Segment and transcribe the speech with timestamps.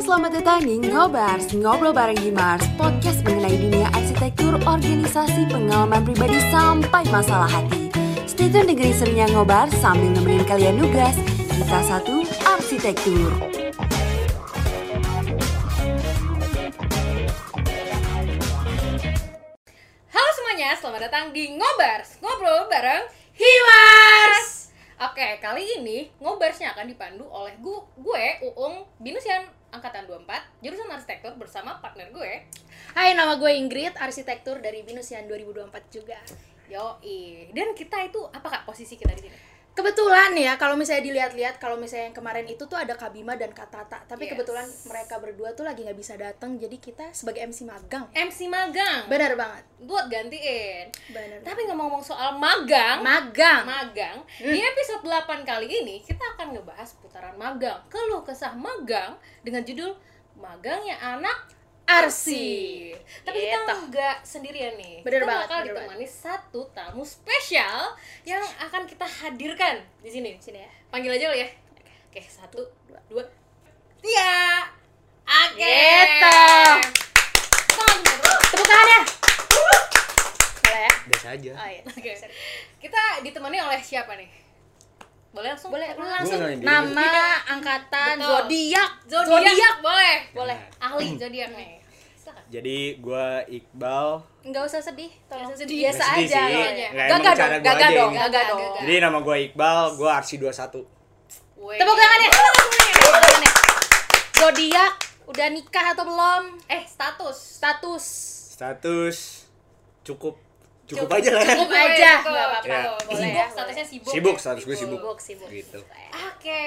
[0.00, 7.04] selamat datang di Ngobars, Ngobrol bareng Gimars, podcast mengenai dunia arsitektur, organisasi, pengalaman pribadi, sampai
[7.12, 7.92] masalah hati.
[8.24, 11.12] Stay tune dengerin serunya Ngobars sambil nemenin kalian nugas.
[11.52, 13.28] Kita satu, arsitektur.
[20.08, 23.04] Halo semuanya, selamat datang di Ngobars Ngobrol bareng
[23.36, 30.90] Hiwars Oke, kali ini Ngobarsnya akan dipandu oleh gue, gue Uung Binusian Angkatan 24 Jurusan
[30.90, 32.32] Arsitektur bersama partner gue
[32.94, 36.18] Hai, nama gue Ingrid, arsitektur dari Binusian 2024 juga.
[36.66, 39.49] Yoi Dan kita itu, apa kak posisi kita di sini?
[39.80, 44.04] Kebetulan ya, kalau misalnya dilihat-lihat, kalau misalnya yang kemarin itu tuh ada Kabima dan Katata,
[44.04, 44.36] tapi Yes.
[44.36, 48.04] kebetulan mereka berdua tuh lagi nggak bisa datang, jadi kita sebagai MC magang.
[48.12, 51.40] MC Magang Benar banget, Buat gantiin benar.
[51.40, 53.64] Tapi ngomong-ngomong soal magang magang.
[53.64, 59.64] Magang Di episode 8 kali ini Kita akan ngebahas putaran magang Keluh kesah magang Dengan
[59.64, 59.96] judul
[60.36, 61.59] Magangnya anak
[61.98, 62.48] Arsi.
[63.20, 63.74] Tapi kita Gitu.
[63.90, 65.02] nggak sendirian nih.
[65.02, 70.30] Bener kita banget, bakal bener ditemani satu tamu spesial yang akan kita hadirkan di sini.
[70.38, 70.70] Sini ya.
[70.88, 71.48] Panggil aja lo ya.
[72.10, 73.24] Oke, satu, dua, dua.
[74.00, 74.66] Tia.
[75.26, 75.62] Oke.
[75.62, 76.18] Gitu.
[76.18, 76.38] Kita.
[78.50, 79.00] Tepuk tangannya.
[80.60, 80.92] Boleh ya?
[81.06, 81.82] biasa aja Oh iya.
[81.86, 82.10] Oke.
[82.80, 84.30] Kita ditemani oleh siapa nih?
[85.30, 85.70] Boleh langsung?
[85.70, 86.42] Boleh, langsung.
[86.42, 86.58] Diri.
[86.66, 88.90] Nama, angkatan, zodiak.
[89.06, 89.74] Zodiak.
[89.78, 90.16] Boleh.
[90.34, 90.58] Boleh.
[90.82, 91.78] Ahli zodiak nih.
[92.20, 92.44] Silakan.
[92.46, 94.08] jadi gua Iqbal
[94.42, 95.48] Nggak usah sedih, tolong.
[95.48, 95.76] Usah sedih.
[95.80, 96.40] Biasa sedih aja.
[96.40, 96.52] sih.
[96.92, 98.60] Gagah emang dong, gagah aja dong, gagah Gagah, dong.
[98.78, 100.84] jadi nama gua Iqbal gua Arsi 21
[101.58, 101.76] Weh.
[101.76, 102.28] Tepuk tangannya.
[102.30, 103.50] Tepuk tangannya.
[104.34, 104.92] Zodiak
[105.26, 106.42] udah nikah atau belum?
[106.66, 107.36] Eh, status.
[107.56, 108.04] Status.
[108.50, 109.16] status
[110.02, 110.36] cukup
[110.84, 111.16] cukup, Cukup.
[111.16, 111.54] aja lah ya.
[111.54, 112.10] Cukup aja.
[112.18, 112.30] Cukup.
[112.30, 112.66] Nggak apa-apa.
[112.66, 112.80] Ya.
[112.98, 113.46] Boleh Sibuk, ya.
[113.46, 114.10] statusnya sibuk.
[114.10, 114.40] sibuk ya?
[114.40, 115.48] status gue sibuk Sibuk, sibuk.
[115.50, 115.80] gitu
[116.26, 116.64] Oke.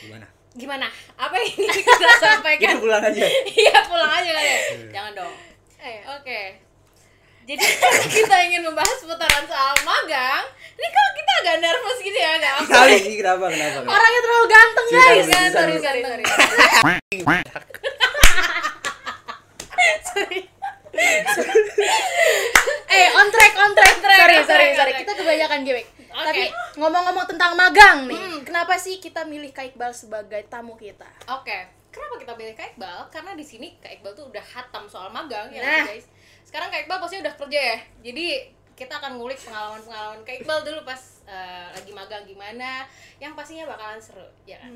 [0.00, 0.86] gimana Gimana?
[1.14, 2.74] Apa yang kita sampaikan?
[2.74, 4.58] kita pulang aja Iya, pulang aja kali ya.
[4.90, 5.34] Jangan dong.
[5.78, 6.40] Eh, Oke.
[7.42, 7.64] Jadi
[8.16, 10.44] kita ingin membahas putaran soal magang.
[10.74, 12.72] Ini kok kita agak nervous gitu ya, agak apa?
[12.72, 13.90] kali sih kenapa kenapa kenapa?
[13.90, 14.96] Orangnya terlalu ganteng, guys.
[14.96, 16.24] dulu, Sorry, sorry, sorry,
[20.06, 20.40] sorry.
[22.90, 23.96] Eh, on track, on track.
[23.98, 24.92] track, sorry, on sorry, track, on sorry.
[24.92, 25.00] track.
[25.00, 25.86] Kita kebanyakan gimmick.
[26.10, 26.26] Oke.
[26.26, 26.42] Tapi
[26.76, 28.29] ngomong-ngomong tentang magang nih, Hmm.
[28.50, 31.06] Kenapa sih kita milih Kak Iqbal sebagai tamu kita?
[31.30, 31.54] Oke,
[31.94, 33.06] kenapa kita pilih Kak Iqbal?
[33.14, 35.86] Karena di sini Kak Iqbal tuh udah hatam soal magang ya Nah.
[35.86, 36.10] guys.
[36.42, 37.78] Sekarang Kak Iqbal pasti udah kerja ya.
[38.02, 38.26] Jadi
[38.74, 40.98] kita akan ngulik pengalaman-pengalaman Kak Iqbal dulu pas
[41.30, 42.90] eh, lagi magang gimana.
[43.22, 44.74] Yang pastinya bakalan seru, ya kan?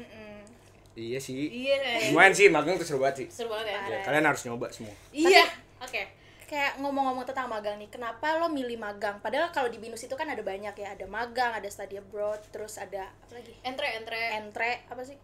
[0.95, 3.79] iya sih Iya, lumayan sih magang tuh seru banget sih seru banget ya.
[3.91, 5.43] Ya, kalian harus nyoba semua Iya.
[5.83, 6.07] Oke.
[6.45, 9.17] Kayak ngomong-ngomong tentang magang nih, kenapa lo milih magang?
[9.19, 12.77] Padahal kalau di Binus itu kan ada banyak ya, ada magang, ada study abroad, terus
[12.77, 13.53] ada apa lagi?
[13.61, 14.21] Entre, entre.
[14.35, 15.17] Entre apa sih?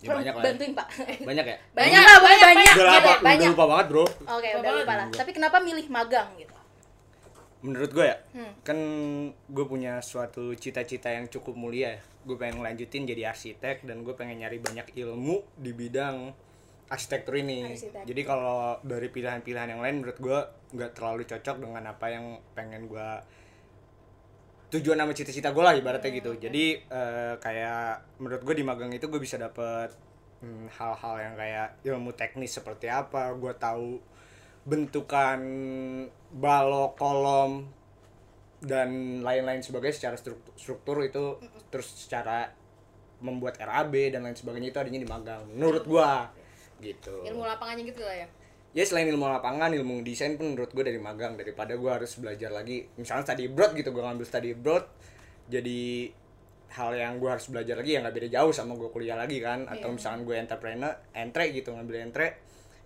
[0.00, 0.42] Ya, banyak lah.
[0.42, 0.88] Bantuin, Pak.
[1.20, 2.56] banyak ya banyak lah, banyak, banyak.
[2.56, 3.40] udah gitu lupa, ya, banyak.
[3.42, 5.06] udah lupa banget bro Oke, Lupa udah lupa lah.
[5.12, 6.54] Tapi kenapa milih magang gitu?
[7.60, 8.52] menurut gue ya Hmm.
[8.64, 8.78] kan
[9.44, 14.16] gue punya suatu cita-cita yang cukup mulia ya gue pengen ngelanjutin jadi arsitek dan gue
[14.16, 16.32] pengen nyari banyak ilmu di bidang
[16.90, 17.70] arsitektur ini.
[17.70, 18.02] Arsitek.
[18.02, 20.38] jadi kalau dari pilihan-pilihan yang lain menurut gue
[20.74, 23.08] nggak terlalu cocok dengan apa yang pengen gue
[24.70, 26.34] tujuan sama cita-cita gue lah ibaratnya gitu.
[26.38, 29.94] jadi eh, kayak menurut gue di magang itu gue bisa dapet
[30.42, 33.98] hmm, hal-hal yang kayak ilmu teknis seperti apa gue tahu
[34.66, 35.40] bentukan
[36.30, 37.66] balok kolom
[38.60, 41.40] dan lain-lain sebagainya secara struktur, struktur itu
[41.72, 42.52] terus secara
[43.24, 46.28] membuat RAB dan lain sebagainya itu adanya di magang menurut gua
[46.80, 48.26] gitu Ilmu lapangannya gitu lah ya.
[48.70, 52.50] ya selain ilmu lapangan ilmu desain pun menurut gue dari magang daripada gue harus belajar
[52.50, 54.84] lagi misalnya study abroad gitu gue ngambil study abroad
[55.46, 56.10] jadi
[56.70, 59.66] hal yang gue harus belajar lagi yang nggak beda jauh sama gue kuliah lagi kan
[59.66, 59.96] atau Iya.
[59.96, 62.26] misalnya gue entrepreneur entre gitu ngambil entre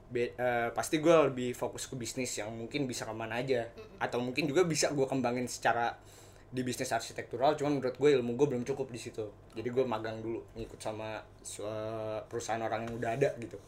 [0.06, 3.68] be- eh, pasti gue lebih fokus ke bisnis yang mungkin bisa ke mana aja
[3.98, 5.92] atau mungkin juga bisa gue kembangin secara
[6.48, 10.22] di bisnis arsitektural cuman menurut gue ilmu gue belum cukup di situ jadi gue magang
[10.22, 11.66] dulu ngikut sama su-
[12.24, 13.58] perusahaan orang yang udah ada gitu.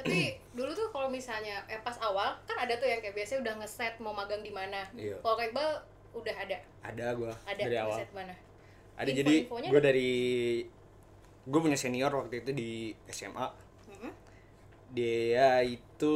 [0.00, 0.20] Tapi
[0.50, 3.94] dulu tuh kalau misalnya eh, pas awal kan ada tuh yang kayak biasanya udah ngeset
[3.98, 4.88] mau magang di mana.
[4.92, 5.20] Iya.
[5.20, 5.70] Kalau Kak Iqbal
[6.10, 6.58] udah ada.
[6.80, 8.34] ada gue Ada dari awal mana?
[8.96, 10.10] ada Info- jadi gue dari
[11.42, 12.70] gue punya senior waktu itu di
[13.06, 13.46] SMA
[13.88, 14.12] Mm-mm.
[14.90, 16.14] dia itu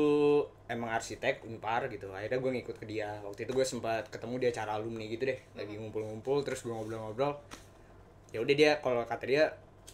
[0.67, 4.47] emang arsitek unpar gitu akhirnya gue ngikut ke dia waktu itu gue sempat ketemu di
[4.49, 7.39] acara alumni gitu deh lagi ngumpul-ngumpul terus gue ngobrol-ngobrol
[8.31, 9.45] ya udah dia kalau kata dia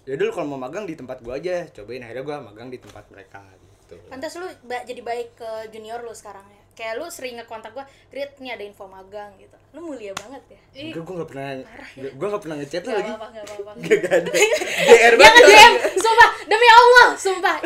[0.02, 3.04] ya dulu kalau mau magang di tempat gue aja cobain akhirnya gue magang di tempat
[3.12, 4.06] mereka gitu gitu.
[4.06, 6.62] Pantas lu ba jadi baik ke junior lu sekarang ya.
[6.78, 9.52] Kayak lu sering ngekontak gua, Grit nih ada info magang gitu.
[9.74, 10.60] Lu mulia banget ya?
[10.90, 11.64] Enggak gue gak pernah ya?
[12.08, 13.10] gue gak pernah ngechat lu lagi.
[13.10, 13.72] apa, gak apa-apa.
[13.84, 14.30] Gak, ada.
[14.88, 15.42] DR banget.
[15.44, 17.56] Jangan DM sumpah demi Allah sumpah.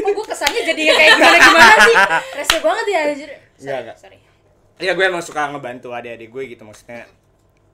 [0.00, 1.96] Kok gue kesannya jadi kayak gimana-gimana sih?
[2.40, 3.30] Rese banget ya anjir.
[3.60, 4.18] Sorry, gak, sorry.
[4.80, 7.04] Iya gue emang suka ngebantu adik-adik gue gitu maksudnya.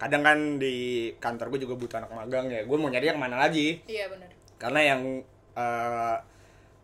[0.01, 2.67] Kadang kan di kantor gue juga butuh anak magang ya.
[2.67, 3.85] Gue mau nyari yang mana lagi.
[3.87, 5.03] Iya benar karena yang
[5.57, 6.17] uh,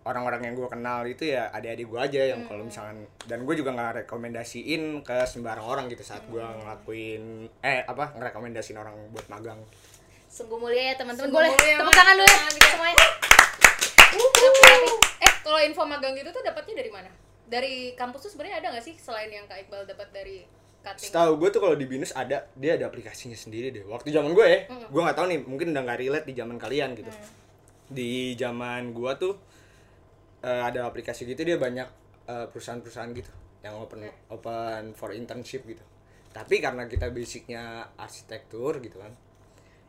[0.07, 3.75] orang-orang yang gue kenal itu ya adik-adik gue aja yang kalau misalkan dan gue juga
[3.75, 9.59] nggak rekomendasiin ke sembarang orang gitu saat gue ngelakuin eh apa ngerekomendasiin orang buat magang
[10.37, 11.33] Sungguh mulia ya teman-teman.
[11.33, 13.07] Boleh mulia, tepuk tangan dulu ya semuanya.
[15.17, 17.09] Eh, kalau info magang gitu tuh dapatnya dari mana?
[17.49, 20.45] Dari kampus tuh sebenarnya ada nggak sih selain yang Kak Iqbal dapat dari
[20.85, 21.09] cutting?
[21.09, 23.89] Setahu gue tuh kalau di binus ada dia ada aplikasinya sendiri deh.
[23.89, 26.93] Waktu zaman gue ya, gue nggak tahu nih mungkin udah nggak relate di zaman kalian
[26.93, 27.11] gitu.
[27.89, 29.35] Di zaman gue tuh
[30.47, 31.89] eh, ada aplikasi gitu dia banyak
[32.31, 33.33] eh, perusahaan-perusahaan gitu
[33.67, 35.83] yang open open for internship gitu.
[36.31, 39.11] Tapi karena kita basicnya arsitektur gitu kan,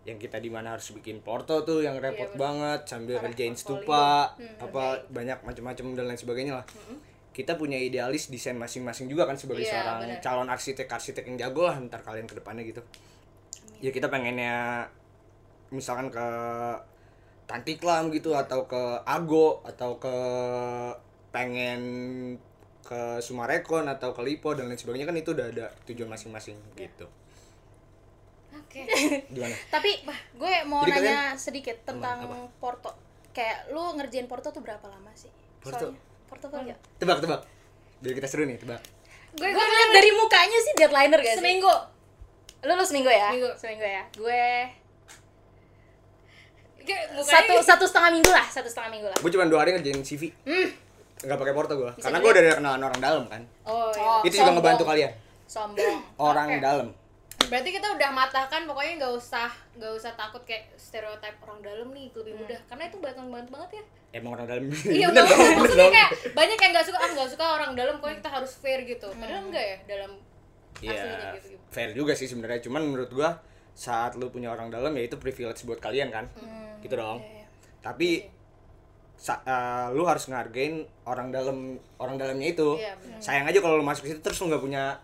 [0.07, 5.04] yang kita di mana harus bikin porto tuh yang repot banget sambil kerjain stupa apa
[5.12, 6.65] banyak macam-macam dan lain sebagainya lah.
[7.36, 10.19] Kita punya idealis desain masing-masing juga kan sebagai Iya, seorang bener.
[10.25, 12.81] calon arsitek-arsitek yang jago lah ntar kalian ke depannya gitu.
[13.77, 14.88] Ya kita pengennya
[15.69, 16.25] misalkan ke
[17.48, 20.16] Tantiklam gitu atau ke Ago atau ke
[21.32, 21.82] pengen
[22.84, 27.08] ke Sumarekon atau ke Lipo dan lain sebagainya kan itu udah ada tujuan masing-masing gitu.
[28.52, 28.84] Oke.
[29.32, 29.56] Gimana?
[29.72, 29.92] Tapi
[30.36, 32.36] gue mau Jadi nanya sedikit tentang apa?
[32.60, 32.92] Porto.
[33.32, 35.32] Kayak lu ngerjain Porto tuh berapa lama sih?
[35.64, 35.92] Porto?
[35.92, 36.76] Soalnya, Portofolio.
[37.00, 37.42] Tebak, tebak.
[38.04, 38.84] Biar kita seru nih, tebak.
[39.36, 41.40] Gue Gue ngeliat dari mukanya sih deadlineer gak sih?
[41.40, 41.74] seminggu.
[42.66, 43.30] Lu lu seminggu ya?
[43.32, 43.52] Seminggu.
[43.56, 44.04] Seminggu ya.
[44.16, 44.46] Gue
[46.88, 49.18] Kayak mukanya satu satu setengah minggu lah, satu setengah minggu lah.
[49.19, 50.31] Gue cuma dua hari ngerjain CV.
[50.48, 50.68] Hmm.
[51.19, 51.92] Nggak pakai porto gue.
[52.00, 53.42] Karena gue udah ada kenalan orang dalam kan.
[53.63, 54.01] Oh, iya.
[54.01, 54.56] Oh, itu juga sombong.
[54.57, 55.12] ngebantu kalian.
[55.45, 55.95] Sombong.
[56.30, 56.62] Orang Oke.
[56.62, 56.88] dalam.
[57.38, 59.48] Berarti kita udah matahkan pokoknya nggak usah
[59.78, 63.22] nggak usah takut kayak stereotip orang dalam nih lebih mudah karena itu bantu
[63.54, 63.84] banget ya.
[64.13, 64.63] Emang orang dalam.
[64.89, 65.94] iya Bener bener Maksudnya dong.
[65.94, 69.07] kayak banyak yang nggak suka ah nggak suka orang dalam pokoknya kita harus fair gitu.
[69.12, 70.12] Padahal enggak ya dalam
[70.78, 71.48] Iya, gitu.
[71.50, 71.57] gitu.
[71.72, 72.60] fair juga sih sebenarnya.
[72.62, 73.38] Cuman menurut gua
[73.77, 76.25] saat lu punya orang dalam ya itu privilege buat kalian kan.
[76.81, 77.21] Gitu dong.
[77.21, 77.45] Iya, iya.
[77.79, 78.09] Tapi
[79.13, 81.57] sa- eh, lu harus ngehargain orang dalam
[81.95, 82.74] orang dalamnya itu.
[82.75, 82.97] Iya.
[83.19, 84.97] Sayang aja kalau lu masuk situ terus lu nggak punya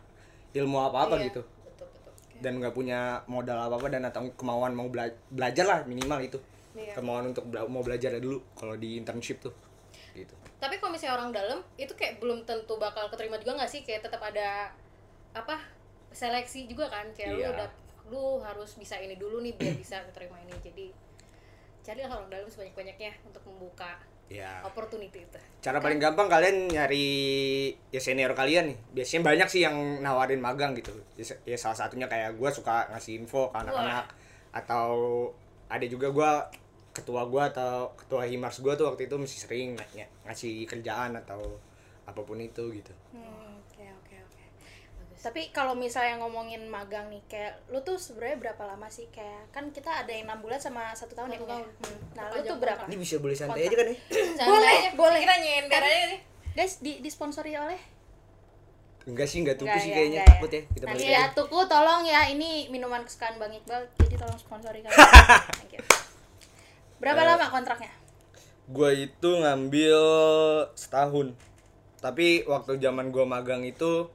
[0.51, 1.41] ilmu apa-apa Iya, gitu.
[1.63, 2.13] Betul betul.
[2.39, 6.37] Dan nggak punya modal apa-apa dan atau kemauan mau bela- belajar lah minimal itu.
[6.73, 6.93] Iya.
[6.93, 9.53] Kemauan untuk bela- mau belajar dulu kalau di internship tuh.
[10.11, 10.33] Gitu.
[10.55, 14.01] Tapi kalau misalnya orang dalam itu kayak belum tentu bakal keterima juga nggak sih kayak
[14.03, 14.69] tetap ada
[15.31, 15.57] apa
[16.09, 17.49] seleksi juga kan kayak lu Iya.
[17.51, 17.69] udah
[18.11, 20.85] lu harus bisa ini dulu nih biar bisa keterima ini jadi
[21.83, 23.99] carilah orang dalam sebanyak banyaknya untuk membuka
[24.31, 24.63] Ya.
[24.63, 27.05] opportunity itu Cara paling gampang kalian nyari
[27.91, 28.77] ya senior kalian nih.
[28.95, 30.95] Biasanya banyak sih yang nawarin magang gitu.
[31.19, 34.09] Ya, ya salah satunya kayak gue suka ngasih info ke anak-anak
[34.55, 34.87] atau
[35.67, 36.31] ada juga gue
[36.95, 41.59] ketua gue atau ketua himars gue tuh waktu itu mesti sering nanya ngasih kerjaan atau
[42.07, 42.93] apa pun itu gitu.
[43.11, 43.52] Hmm.
[45.23, 49.07] Tapi kalau misalnya ngomongin magang nih, kayak lu tuh sebenarnya berapa lama sih?
[49.07, 51.49] Kayak kan kita ada yang enam bulan sama satu tahun Satu ya.
[51.49, 51.63] tahun.
[51.79, 51.97] Hmm.
[52.11, 52.83] Nah lu tuh berapa?
[52.85, 53.97] Ini bisa boleh santai aja kan ya?
[54.51, 55.19] Boleh, boleh.
[55.23, 56.19] kita nyender aja nih
[56.53, 57.79] Guys, di disponsori oleh
[59.03, 60.61] Enggak sih, enggak tuku Enggak sih ya, kayaknya enggak takut ya.
[60.69, 61.23] Kita Nanti ya, aja.
[61.33, 64.91] Tuku tolong ya ini minuman kesukaan Bang Iqbal, jadi tolong sponsori kami.
[65.57, 65.83] Thank you.
[66.99, 67.91] Berapa Eh, lama kontraknya?
[68.65, 69.99] Gue itu ngambil
[70.71, 71.35] setahun.
[71.99, 74.07] Tapi waktu zaman gue magang itu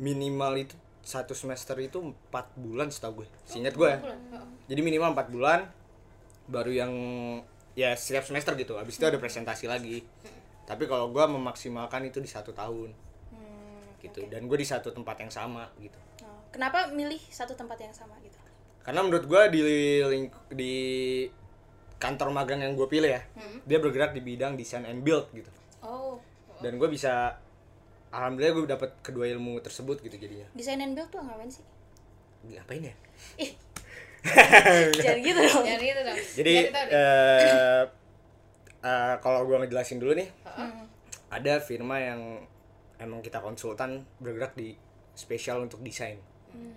[0.00, 3.28] minimal itu satu semester itu empat bulan setahu gue.
[3.44, 4.00] Seingat gue ya.
[4.66, 5.68] Jadi minimal empat bulan
[6.48, 6.92] baru yang
[7.76, 8.80] ya setiap semester gitu.
[8.80, 10.00] Habis itu ada presentasi lagi.
[10.64, 12.90] Tapi kalau gue memaksimalkan itu di satu tahun
[13.30, 14.26] Hmm, gitu.
[14.26, 15.96] Dan gue di satu tempat yang sama gitu.
[16.24, 16.40] oh.
[16.50, 18.36] Kenapa milih satu tempat yang sama gitu?
[18.80, 19.60] Karena menurut gue di
[20.02, 20.74] link di
[22.00, 23.20] kantor magang yang gue pilih ya,
[23.68, 25.52] dia bergerak di bidang design and build gitu.
[25.84, 26.16] Oh,
[26.64, 27.36] dan gue bisa
[28.10, 31.62] alhamdulillah gue dapet kedua ilmu tersebut gitu jadinya desain and build tuh ngapain sih?
[32.44, 32.94] ngapain ya
[33.36, 33.52] Ih.
[35.00, 35.64] Jangan gitu dong.
[35.64, 36.52] jangan gitu dong jadi
[36.90, 37.82] eh
[38.80, 40.84] eh, kalau gue ngejelasin dulu nih Hmm.
[41.30, 42.42] ada firma yang
[42.96, 44.74] emang kita konsultan bergerak di
[45.14, 46.18] spesial untuk desain
[46.50, 46.74] Hmm.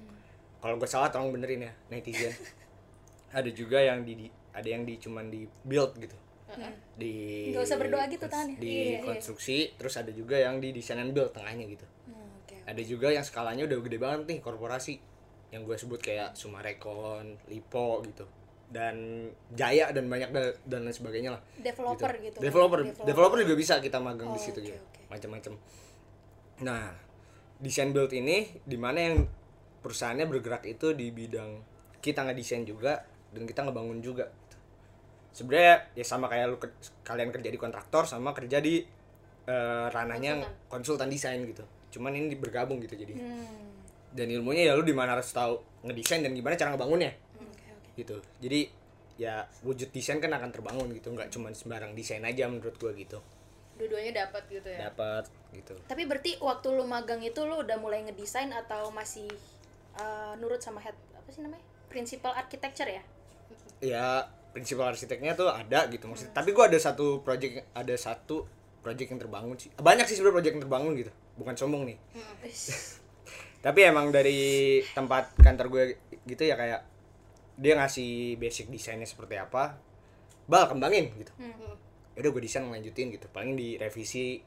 [0.59, 2.31] kalau gue salah tolong benerin ya netizen
[3.33, 6.13] ada juga yang di, di- ada yang di cuman di build gitu
[6.93, 7.13] di
[7.49, 8.57] Nggak usah berdoa gitu, tahan ya.
[8.57, 8.99] di Iya, iya.
[9.03, 12.55] konstruksi terus ada juga yang di desain and build tengahnya gitu Hmm, oke.
[12.63, 14.93] ada juga yang skalanya udah gede banget nih korporasi
[15.49, 18.25] yang gue sebut kayak Sumarekon, Lipo gitu
[18.67, 18.95] dan
[19.49, 22.37] Jaya dan banyak da- dan lain sebagainya lah Developer gitu.
[22.39, 23.05] developer Developer.
[23.05, 25.01] developer juga bisa kita magang Oh, di situ oke, gitu oke.
[25.07, 25.53] macam-macam
[26.59, 26.93] nah
[27.57, 29.15] desain build ini di mana yang
[29.79, 31.61] perusahaannya bergerak itu di bidang
[31.99, 34.42] kita ngedesain juga dan kita ngebangun juga gitu.
[35.33, 36.71] Sebenarnya ya sama kayak lu ke-
[37.01, 38.85] kalian kerja di kontraktor sama kerja di
[39.43, 40.39] eh, ranahnya
[40.71, 41.11] konsultan.
[41.11, 43.75] desain gitu cuman ini bergabung gitu jadi Hmm.
[44.09, 47.89] dan ilmunya ya lu di mana harus tahu ngedesain dan gimana cara ngebangunnya Oke, oke.
[47.97, 48.71] gitu jadi
[49.13, 53.19] ya wujud desain kan akan terbangun gitu nggak cuma sembarang desain aja menurut gua gitu
[53.73, 54.85] Dua-duanya dapat gitu ya.
[54.87, 59.25] dapat gitu Tapi berarti waktu lu magang itu lu udah mulai ngedesain atau masih
[59.97, 61.65] uh, nurut sama head apa sih namanya?
[61.89, 63.01] Principal architecture ya?
[63.81, 66.31] ya prinsipal arsiteknya tuh ada gitu maksudnya.
[66.37, 68.45] Tapi gua ada satu project ada satu
[68.85, 69.69] project yang terbangun sih.
[69.75, 71.11] Banyak sih sebenarnya project yang terbangun gitu.
[71.41, 71.97] Bukan sombong nih.
[73.65, 75.83] Tapi emang dari tempat kantor gue
[76.27, 76.83] gitu ya kayak
[77.55, 79.79] dia ngasih basic desainnya seperti apa
[80.51, 81.31] bal kembangin gitu.
[81.39, 81.79] Hmm.
[82.13, 83.31] ya udah gue desain ngelanjutin gitu.
[83.31, 84.43] Paling direvisi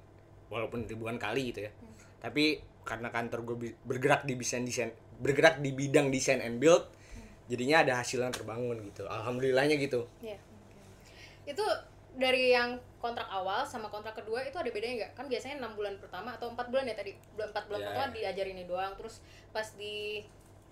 [0.53, 1.73] walaupun ribuan kali gitu ya.
[2.21, 6.87] Tapi karena kantor gue bergerak di desain desain bergerak di bidang desain and build
[7.47, 10.39] jadinya ada hasil yang terbangun gitu alhamdulillahnya gitu Iya.
[11.47, 11.63] Itu
[12.17, 15.13] dari yang kontrak awal sama kontrak kedua itu ada bedanya nggak?
[15.15, 17.15] Kan biasanya enam bulan pertama atau empat bulan ya tadi.
[17.37, 17.87] Bulan empat bulan Ya.
[17.87, 19.23] pertama diajarin ini doang, terus
[19.53, 20.27] pas di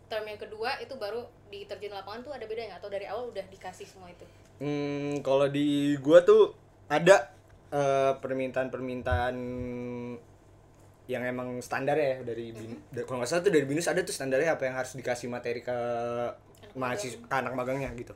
[0.04, 2.74] term yang kedua itu baru diterjun lapangan tuh ada bedanya?
[2.80, 4.26] Atau dari awal udah dikasih semua itu?
[4.58, 6.56] Hmm, kalau di gua tuh
[6.90, 7.30] ada
[7.70, 9.36] eh, permintaan-permintaan
[11.04, 14.10] yang emang standar ya dari bin, da- kalau nggak salah tuh dari binus ada tuh
[14.10, 15.76] standarnya apa yang harus dikasih materi ke
[16.74, 18.14] mahasiswa ke anak magangnya gitu.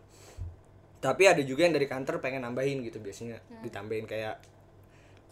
[0.99, 4.43] Tapi ada juga yang dari kantor pengen nambahin gitu biasanya ditambahin kayak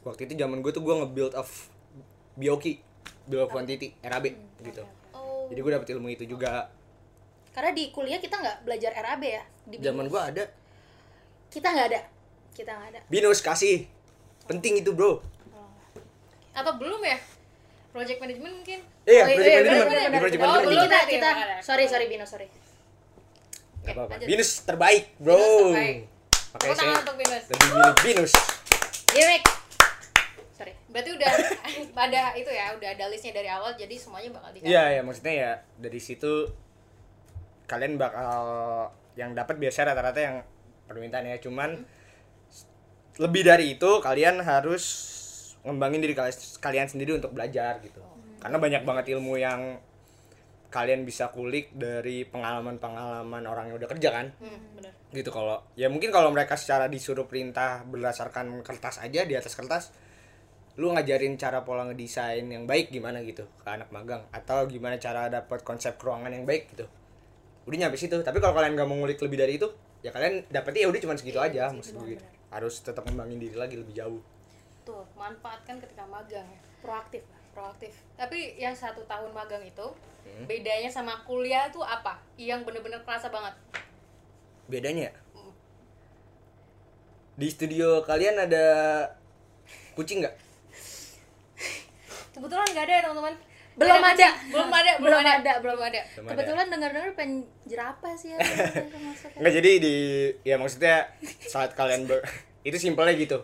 [0.06, 1.50] waktu itu zaman gue tuh gue nge-build of
[2.38, 2.78] Bioki,
[3.26, 4.30] build of quantity, RAB
[4.62, 4.84] gitu.
[5.10, 5.50] Oh.
[5.50, 6.70] Jadi gue dapet ilmu itu juga.
[7.50, 9.42] Karena di kuliah kita nggak belajar RAB ya?
[9.66, 10.44] Di Zaman gue ada
[11.50, 12.00] kita nggak ada.
[12.54, 13.00] Kita nggak ada.
[13.12, 13.84] binus kasih,
[14.48, 15.20] penting itu bro.
[16.56, 17.18] Atau belum ya?
[17.92, 18.80] Project management mungkin?
[19.08, 19.88] Iya, Oh, project iya, management.
[19.88, 20.40] Di project.
[20.40, 20.88] Oh, management belum.
[20.88, 22.46] berarti kita kita sorry sorry Bino sorry.
[23.86, 24.14] Gak apa-apa.
[24.26, 25.38] Binus terbaik, bro.
[25.38, 25.98] Binus terbaik.
[26.56, 27.04] Makanya saya Binus.
[27.06, 28.32] lebih milih Binus.
[29.06, 29.42] Gimik.
[30.58, 30.72] Sorry.
[30.90, 31.30] Berarti udah
[32.10, 34.72] ada itu ya, udah ada listnya dari awal jadi semuanya bakal dikasih.
[34.74, 36.50] Iya, ya maksudnya ya dari situ
[37.70, 38.34] kalian bakal
[39.14, 40.36] yang dapat biasa rata-rata yang
[40.90, 41.86] permintaan ya, cuman
[43.16, 44.84] lebih dari itu kalian harus
[45.62, 48.02] ngembangin diri kalian, kalian sendiri untuk belajar gitu.
[48.42, 49.80] Karena banyak banget ilmu yang
[50.68, 54.26] kalian bisa kulik dari pengalaman-pengalaman orang yang udah kerja kan.
[54.40, 54.76] Hmm,
[55.16, 59.94] gitu kalau ya mungkin kalau mereka secara disuruh perintah berdasarkan kertas aja di atas kertas
[60.76, 65.32] lu ngajarin cara pola ngedesain yang baik gimana gitu ke anak magang atau gimana cara
[65.32, 66.84] dapat konsep ruangan yang baik gitu
[67.64, 69.72] udah nyampe situ tapi kalau kalian nggak mau ngulik lebih dari itu
[70.04, 72.24] ya kalian dapetnya ya udah cuma segitu aja maksud gue gitu.
[72.52, 74.20] harus tetap ngembangin diri lagi lebih jauh
[74.86, 76.60] Tuh, manfaatkan ketika magang ya.
[76.78, 77.26] Proaktif.
[77.56, 77.96] Proaktif.
[78.14, 79.88] Tapi yang satu tahun magang itu
[80.26, 80.42] Hmm.
[80.44, 82.18] bedanya sama kuliah tuh apa?
[82.36, 83.54] Yang bener-bener kerasa banget.
[84.66, 85.14] bedanya ya?
[87.36, 88.64] di studio kalian ada
[89.92, 90.34] kucing nggak
[92.32, 93.34] Kebetulan nggak ada ya teman-teman.
[93.76, 94.28] Belum Nggak ada.
[94.52, 94.92] Belum ada.
[94.96, 95.52] Belum ada, Belum ada.
[95.60, 96.00] Belum ada.
[96.32, 98.38] Kebetulan dengar-dengar pengen jerapah sih ya.
[99.40, 99.94] Nggak jadi di
[100.44, 101.08] ya maksudnya
[101.44, 102.20] saat kalian ber
[102.68, 103.38] itu simpelnya gitu.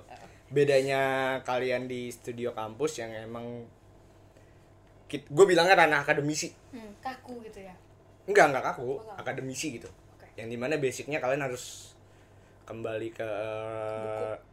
[0.53, 1.01] Bedanya
[1.45, 3.65] kalian di studio kampus yang emang
[5.21, 6.49] gue bilangnya ranah akademisi.
[6.73, 7.75] Hmm, kaku gitu ya.
[8.25, 9.17] Enggak, enggak kaku, enggak.
[9.21, 9.91] akademisi gitu.
[10.17, 10.27] Oke.
[10.39, 11.93] Yang di mana basicnya kalian harus
[12.65, 13.31] kembali ke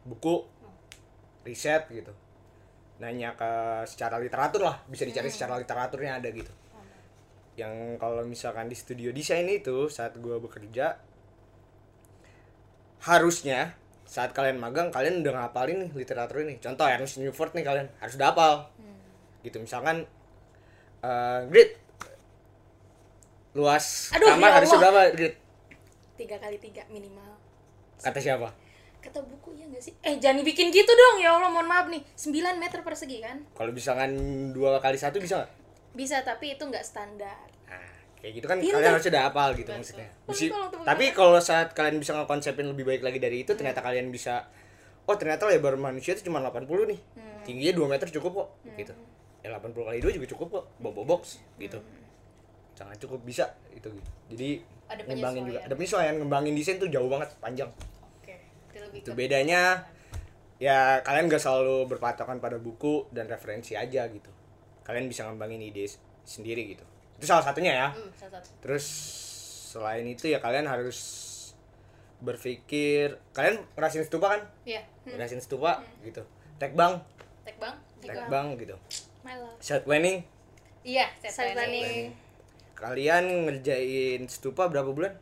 [0.04, 0.44] buku,
[1.46, 2.12] riset gitu.
[3.00, 6.52] Nanya ke secara literatur lah, bisa dicari secara literaturnya ada gitu.
[7.56, 11.00] Yang kalau misalkan di studio desain itu saat gue bekerja
[13.00, 13.72] harusnya
[14.04, 16.58] saat kalian magang kalian udah ngapalin nih literatur ini.
[16.58, 18.54] Contoh Ernest Newford nih kalian harus udah hafal.
[19.40, 20.04] Gitu misalkan
[21.00, 21.70] eh grid
[23.56, 25.34] luas Aduh, kamar ya harus berapa grid?
[26.14, 27.34] Tiga kali tiga minimal.
[27.98, 28.52] Kata siapa?
[29.00, 29.92] Kata buku ya nggak sih?
[30.04, 32.04] Eh jangan bikin gitu dong ya Allah mohon maaf nih.
[32.14, 33.40] 9 meter persegi kan?
[33.56, 34.12] Kalau misalkan
[34.52, 35.50] dua kali satu bisa nggak?
[35.96, 37.48] Bisa tapi itu nggak standar.
[37.66, 37.90] Nah,
[38.20, 38.78] kayak gitu kan Pinter.
[38.78, 40.08] kalian harus udah hafal gitu maksudnya.
[40.28, 44.12] Tolong tepuk tapi kalau saat kalian bisa ngekonsepin lebih baik lagi dari itu, ternyata kalian
[44.12, 44.46] bisa
[45.08, 47.00] oh ternyata lebar manusia itu cuma 80 nih.
[47.42, 48.92] Tingginya 2 meter cukup kok gitu.
[49.40, 50.64] Ya 80 kali 2 juga cukup kok.
[50.78, 51.80] Bobo box gitu.
[52.72, 54.10] Sangat cukup bisa itu gitu.
[54.28, 54.50] Jadi
[54.86, 55.60] Ada ngembangin juga.
[55.62, 57.70] Ada penyesuaian ngembangin desain tuh jauh banget, panjang.
[58.14, 58.34] Oke.
[58.68, 59.84] Itu lebih itu bedanya
[60.56, 64.28] ya kalian gak selalu berpatokan pada buku dan referensi aja gitu
[64.82, 65.88] kalian bisa ngembangin ide
[66.20, 66.84] sendiri gitu
[67.16, 68.60] itu salah satunya ya Hmm, salah satu.
[68.60, 68.84] terus
[69.66, 71.00] selain itu ya kalian harus
[72.18, 74.84] berpikir kalian ngerasin stupa kan Iya.
[75.06, 76.20] ngerasin stupa gitu
[76.60, 77.00] tag bang
[77.40, 77.74] Tek bang.
[78.02, 78.76] tag bang gitu
[79.22, 79.56] My love.
[79.58, 80.24] set planning
[80.80, 81.84] Iya, set Set planning.
[81.84, 82.08] planning.
[82.72, 85.12] kalian ngerjain stupa berapa bulan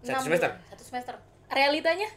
[0.00, 1.14] satu semester Satu semester.
[1.46, 2.10] Realitanya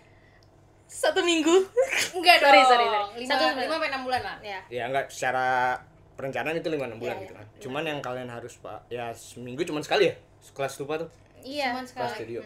[0.86, 1.54] satu minggu.
[2.18, 2.66] Enggak Sorry, dong.
[2.68, 3.06] sorry, sorry.
[3.16, 5.46] Lima lima Satu lima sampai enam bulan lah ya ya enggak secara
[6.18, 7.40] perencanaan itu lima enam bulan Iya, gitu iya.
[7.40, 10.16] kan cuman yang kalian harus pak ya seminggu cuman sekali ya
[10.50, 11.10] kelas stupa tuh
[11.40, 12.18] iya Cuman kelas sekali.
[12.18, 12.42] studio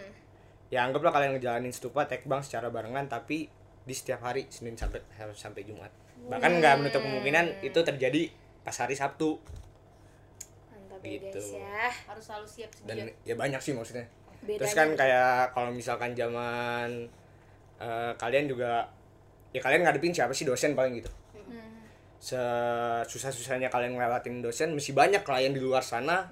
[0.68, 3.48] ya anggaplah kalian ngejalanin stupa bang secara barengan tapi
[3.82, 5.00] di setiap hari senin sampai
[5.34, 5.90] sampai jumat
[6.28, 8.28] bahkan nggak menutup kemungkinan itu terjadi
[8.64, 9.38] pas hari sabtu.
[10.70, 11.28] Mantap ya Gitu.
[11.30, 11.88] guys ya.
[12.08, 14.08] Harus selalu siap dan sedia ya banyak sih maksudnya.
[14.40, 15.00] Bedanya terus kan gitu.
[15.00, 16.90] kayak kalau misalkan zaman
[17.78, 18.88] eh, kalian juga
[19.52, 21.12] ya kalian ngadepin siapa sih dosen paling gitu.
[21.34, 21.84] Hmm.
[22.18, 26.32] sesusah-susahnya kalian ngelewatin dosen masih banyak klien di luar sana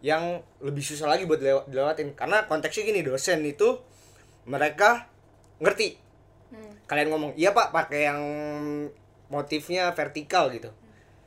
[0.00, 3.76] yang lebih susah lagi buat dilewa- dilewatin karena konteksnya gini dosen itu
[4.44, 5.08] mereka
[5.58, 5.96] ngerti.
[6.46, 6.72] Hmm.
[6.86, 8.22] kalian ngomong iya pak pakai yang
[9.26, 10.70] motifnya vertikal gitu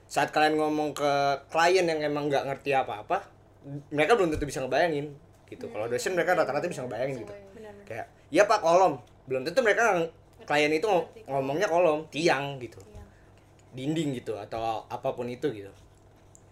[0.09, 1.11] saat kalian ngomong ke
[1.53, 3.21] klien yang emang nggak ngerti apa-apa
[3.93, 5.13] mereka belum tentu bisa ngebayangin
[5.45, 5.69] gitu.
[5.69, 7.33] Kalau dosen mereka rata-rata bisa ngebayangin gitu.
[7.53, 7.85] Benar-benar.
[7.85, 8.97] kayak iya pak kolom.
[9.29, 10.09] Belum tentu mereka
[10.49, 12.81] klien itu ngom- ngomongnya kolom tiang gitu.
[12.89, 13.03] Iya.
[13.69, 15.69] dinding gitu atau apa pun itu gitu.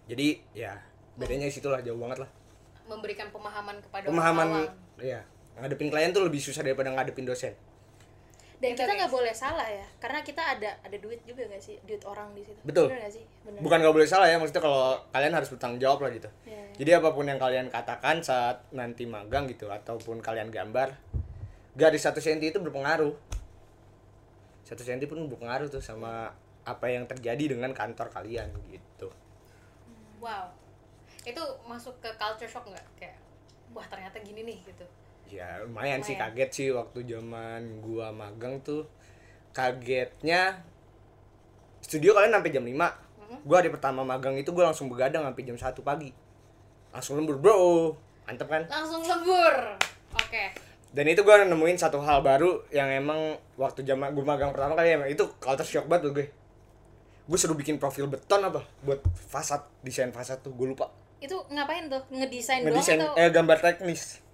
[0.06, 0.78] Jadi ya
[1.18, 2.30] bedanya situlah jauh banget lah.
[2.86, 4.70] Memberikan pemahaman kepada pemahaman orang
[5.02, 5.20] ya
[5.58, 7.54] ngadepin klien tuh lebih susah daripada ngadepin dosen
[8.58, 11.78] dan Gitu, kita nggak boleh salah ya karena kita ada ada duit juga nggak sih?
[11.86, 12.58] Duit orang di situ.
[12.66, 12.90] Betul.
[12.90, 13.24] Bener nggak sih?
[13.46, 13.60] Bener.
[13.62, 16.28] bukan nggak boleh salah ya maksudnya kalau kalian harus bertanggung jawab lah gitu.
[16.42, 16.74] Iya, iya.
[16.74, 20.98] jadi apa pun yang kalian katakan saat nanti magang gitu ataupun kalian gambar
[21.78, 23.14] garis satu senti itu berpengaruh.
[24.66, 26.34] Satu senti pun berpengaruh tuh sama
[26.66, 29.08] apa yang terjadi dengan kantor kalian gitu.
[30.18, 30.50] Wow.
[31.22, 32.86] Itu masuk ke culture shock nggak?
[32.98, 33.16] Kayak
[33.72, 34.84] wah ternyata gini nih gitu
[35.28, 36.32] ya lumayan sih Lumayan.
[36.34, 38.88] kaget sih waktu zaman gua magang tuh.
[39.52, 40.64] Kagetnya
[41.78, 43.44] studio kalian sampai jam 5 Mhm.
[43.44, 46.10] gua hari pertama magang itu gua langsung begadang sampai jam 1 pagi.
[46.90, 47.92] Langsung lembur bro.
[48.24, 48.64] Mantep kan?
[48.66, 49.54] Langsung lembur.
[50.16, 50.44] Oke.
[50.88, 54.96] Dan itu gua nemuin satu hal baru yang emang waktu zaman gua magang pertama kali
[54.96, 56.26] emang itu culture shock banget gue.
[57.28, 58.64] Gue suruh bikin profil beton apa?
[58.80, 60.88] Buat fasad desain fasad tuh gue lupa.
[61.20, 62.00] Itu ngapain tuh?
[62.08, 64.24] Ngedesain doang ngedesain atau eh gambar teknis.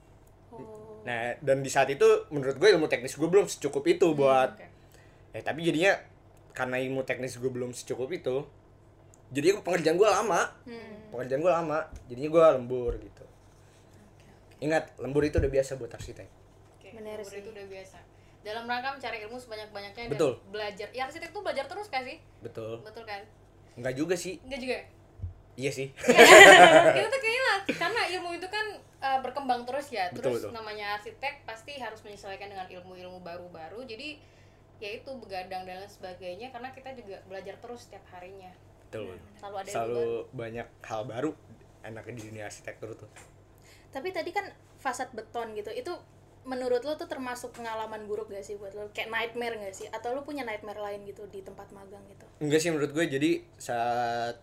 [1.04, 4.66] Nah, dan di saat itu menurut gue ilmu teknis gue belum secukup itu buat oke.
[5.36, 5.92] ya tapi jadinya
[6.56, 8.48] karena ilmu teknis gue belum secukup itu
[9.28, 10.48] jadi pengerjaan gue lama.
[10.64, 11.12] Hmm.
[11.12, 13.24] pengerjaan gue lama jadinya gue lembur gitu.
[14.64, 16.28] Ingat lembur itu udah biasa buat arsitek.
[16.80, 17.38] Oke, Bener lembur sih.
[17.44, 17.98] itu udah biasa.
[18.44, 20.40] Dalam rangka mencari ilmu sebanyak-banyaknya Betul.
[20.40, 20.88] dan belajar.
[20.92, 22.20] Ya arsitek tuh belajar terus kan sih?
[22.40, 22.80] Betul.
[22.80, 23.24] Betul kan?
[23.76, 24.40] Enggak juga sih.
[24.44, 24.76] Enggak juga
[25.54, 25.88] iya sih.
[26.98, 28.66] Itu tuh kayaknya lah karena ilmu itu kan
[29.00, 30.10] uh, berkembang terus ya.
[30.10, 30.52] Betul, terus betul.
[30.54, 33.86] namanya arsitek pasti harus menyesuaikan dengan ilmu-ilmu baru-baru.
[33.86, 34.18] Jadi
[34.82, 38.50] ya itu begadang dan lain sebagainya karena kita juga belajar terus setiap harinya.
[38.90, 41.30] Betul selalu ada ilmu baru selalu banyak hal baru
[41.84, 43.10] enaknya di dunia arsitektur tuh.
[43.94, 44.50] Tapi tadi kan
[44.82, 45.92] fasad beton gitu itu
[46.44, 48.92] menurut lo tuh termasuk pengalaman buruk gak sih buat lo?
[48.92, 49.88] Kayak nightmare gak sih?
[49.88, 52.26] Atau lo punya nightmare lain gitu di tempat magang gitu?
[52.44, 53.04] Enggak sih menurut gue.
[53.08, 54.36] Jadi saat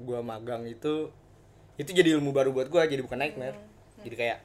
[0.00, 1.12] gue magang itu
[1.76, 3.56] itu jadi ilmu baru buat gue jadi bukan nightmare.
[4.00, 4.38] Jadi kayak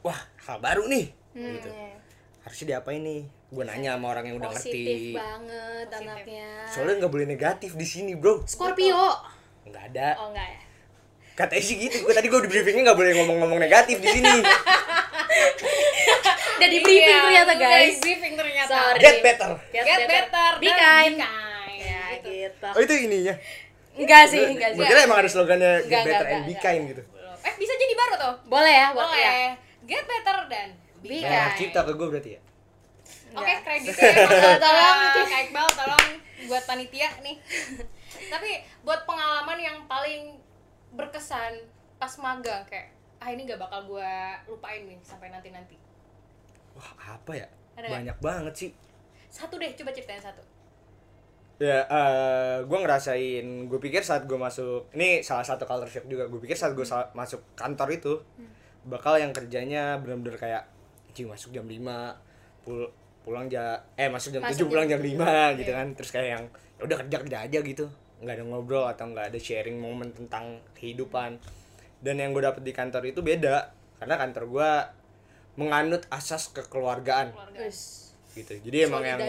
[0.00, 1.12] wah hal baru nih.
[1.30, 1.70] Gitu.
[1.70, 1.94] iya.
[2.40, 3.22] harusnya diapain nih?
[3.52, 6.08] Gue nanya sama orang yang udah positif ngerti banget Positif.
[6.08, 6.48] anaknya.
[6.66, 8.42] Soalnya nggak boleh negatif di sini bro.
[8.48, 9.20] Scorpio.
[9.68, 10.08] Nggak ada.
[10.18, 10.60] Oh enggak ya?
[11.36, 11.96] Katanya sih gitu.
[12.02, 14.32] Gue tadi gue di briefingnya nggak boleh ngomong-ngomong negatif di sini.
[16.60, 18.72] Udah di briefing Iya, ternyata guys di briefing ternyata.
[18.72, 18.98] Sorry.
[19.00, 19.52] get better.
[19.72, 20.50] Get, get better.
[20.60, 21.14] be dan kind.
[21.16, 21.80] be kind.
[21.80, 22.28] ya Gitu.
[22.28, 22.68] gitu.
[22.76, 23.34] Oh itu ininya
[23.96, 27.02] enggak sih enggak sih gue kira emang ada slogannya get better and be kind gitu
[27.40, 29.50] eh bisa jadi baru tuh boleh ya boleh, boleh ya
[29.88, 30.68] get better dan
[31.00, 31.32] be, kind.
[31.32, 32.42] nah, cipta ke gue berarti ya
[33.30, 33.58] Oke, Nggak.
[33.62, 35.28] kreditnya Tolong, tolong tolong.
[35.30, 36.06] Kak Iqbal tolong
[36.50, 37.38] buat panitia nih.
[38.26, 38.50] Tapi
[38.82, 40.34] buat pengalaman yang paling
[40.90, 41.62] berkesan
[41.94, 42.90] pas magang kayak
[43.22, 45.78] ah ini gak bakal gua lupain nih sampai nanti-nanti.
[46.74, 47.46] wah apa ya
[47.78, 48.70] Ada banyak banget sih
[49.30, 50.42] Satu deh, coba ceritain satu.
[51.60, 56.24] Ya eh gue ngerasain gue pikir saat gue masuk ini salah satu culture shock juga
[56.24, 58.16] gue pikir saat gue masuk kantor itu
[58.88, 60.64] bakal yang kerjanya bener-bener kayak
[61.12, 62.88] cing masuk jam 5 pul
[63.20, 65.78] pulang jam eh masuk jam Masuk 7 pulang jam jam 7, 5 gitu iya.
[65.78, 65.88] kan.
[65.96, 67.86] Terus kayak yang ya udah kerja kerja aja gitu
[68.20, 71.40] nggak ada ngobrol atau nggak ada sharing momen tentang kehidupan.
[72.00, 74.70] Dan yang gue dapet di kantor itu beda karena kantor gue
[75.60, 77.36] menganut asas kekeluargaan.
[77.36, 77.68] Keluarga.
[78.30, 78.52] Gitu.
[78.64, 79.20] Jadi emang yang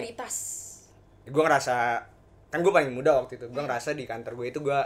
[1.22, 2.08] gue ngerasa
[2.52, 3.48] kan gue paling muda waktu itu.
[3.48, 4.80] Gue ngerasa di kantor gue itu gue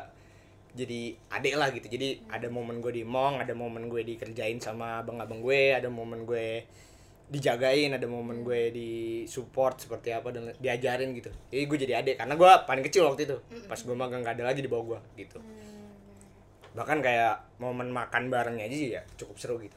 [0.78, 1.02] jadi
[1.34, 1.88] adek lah gitu.
[1.90, 6.30] Jadi ada momen gue di mong ada momen gue dikerjain sama abang-abang gue ada momen
[6.30, 6.64] gue
[7.26, 8.92] dijagain ada momen gue di
[9.26, 11.34] support seperti apa dan diajarin gitu.
[11.50, 13.38] Jadi gue jadi adek karena gue paling kecil waktu itu.
[13.66, 15.42] Pas gue magang gak ada lagi di bawah gue gitu.
[16.78, 19.74] Bahkan kayak momen makan barengnya aja sih ya cukup seru gitu.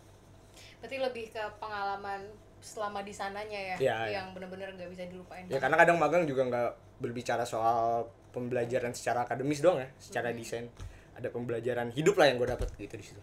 [0.85, 3.97] Berarti lebih ke pengalaman selama di sananya ya, iya.
[4.19, 5.47] yang bener-bener gak bisa dilupain.
[5.47, 10.69] ya karena kadang magang juga nggak berbicara soal pembelajaran secara akademis doang ya secara desain
[11.13, 13.23] ada pembelajaran hidup lah yang gue dapat gitu di situ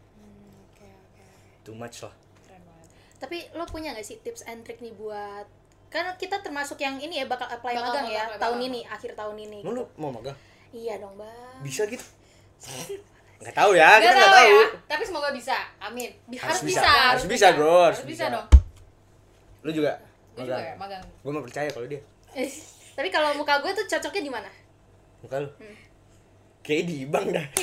[0.69, 1.23] Oke, oke, oke.
[1.63, 2.11] too much lah
[2.41, 2.87] Keren banget.
[3.17, 5.47] Tapi lo punya gak sih tips and trick nih buat
[5.85, 8.67] karena kita termasuk yang ini ya bakal apply Bakal magang ya apply tahun magang.
[8.69, 9.57] ini akhir tahun ini.
[9.61, 9.79] Emang gitu.
[9.81, 10.35] lu mau magang
[10.69, 11.57] Iya dong bang.
[11.61, 12.03] bisa gitu
[13.37, 15.55] nggak tahu ya kita Nggak tahu tahu ya, tapi semoga bisa.
[15.77, 16.09] Amin.
[16.33, 16.81] Harus Harus, bisa.
[16.81, 16.91] bisa.
[17.09, 18.33] Harus bisa, bro, harus Harus bisa bisa.
[18.33, 18.47] dong.
[19.61, 19.91] lu juga
[20.31, 21.03] Gue juga ya, magang.
[21.03, 22.01] gue mau percaya kalau dia
[22.33, 22.47] Eh,
[22.95, 24.49] Tapi kalau muka gue tuh cocoknya di mana?
[25.19, 25.75] muka lu Hmm.
[26.61, 27.45] kayak di bang dah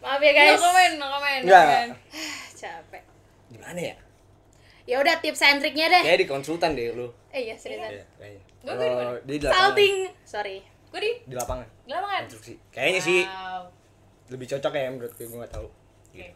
[0.00, 0.58] Maaf ya No guys.
[0.58, 1.40] comment, no comment.
[1.40, 1.64] no Nggak.
[1.64, 1.90] comment.
[2.54, 3.02] Capek.
[3.46, 3.96] di mana ya
[4.84, 6.02] Ya udah tips and tricknya deh.
[6.02, 7.88] kayak di konsultan deh lu Eh iya seriusan.
[7.90, 9.12] Iya, kayaknya Gua Kalau di mana?
[9.20, 9.94] di lapangan Salting.
[10.24, 10.56] Sorry.
[10.86, 12.20] Gue di di lapangan di lapangan.
[12.22, 13.62] konstruksi kayaknya sih Wow.
[14.26, 15.68] lebih cocok ya menurut gue gue nggak tahu
[16.10, 16.26] Oke.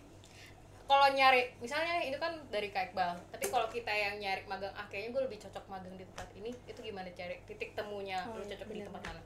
[0.88, 4.88] Kalau nyari, misalnya itu kan dari Kak Iqbal, tapi kalau kita yang nyari magang, ah
[4.88, 8.44] kayaknya gue lebih cocok magang di tempat ini, itu gimana cari titik temunya, Oh, lu
[8.46, 9.20] cocok di tempat mana?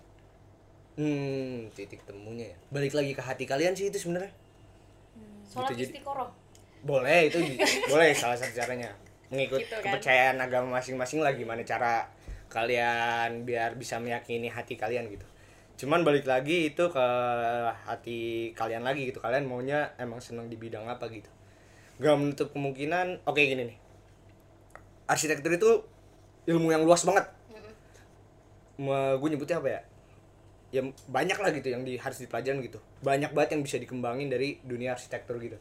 [0.92, 2.57] hmm titik temunya ya.
[2.68, 4.29] Balik lagi ke hati kalian sih itu sebenarnya.
[5.46, 6.29] Sholat Gitu, jadi- istiqoroh.
[6.83, 7.38] boleh itu
[7.88, 8.90] boleh salah satu caranya.
[9.31, 9.96] Mengikut Gitu kan.
[9.96, 12.11] kepercayaan agama masing-masing lah gimana cara
[12.51, 15.25] kalian biar bisa meyakini hati kalian gitu.
[15.79, 17.07] Cuman balik lagi itu ke
[17.81, 18.20] hati
[18.53, 19.16] kalian lagi gitu.
[19.16, 21.31] Kalian maunya emang senang di bidang apa gitu
[22.03, 23.79] gak menutup kemungkinan oke gini nih.
[25.07, 25.71] Arsitektur itu
[26.51, 27.31] ilmu yang luas banget.
[28.83, 29.81] Gue nyebutnya apa ya?
[30.73, 32.83] Ya banyak lah gitu yang di, harus dipelajarin gitu.
[33.07, 35.61] Banyak banget yang bisa dikembangin dari dunia arsitektur gitu.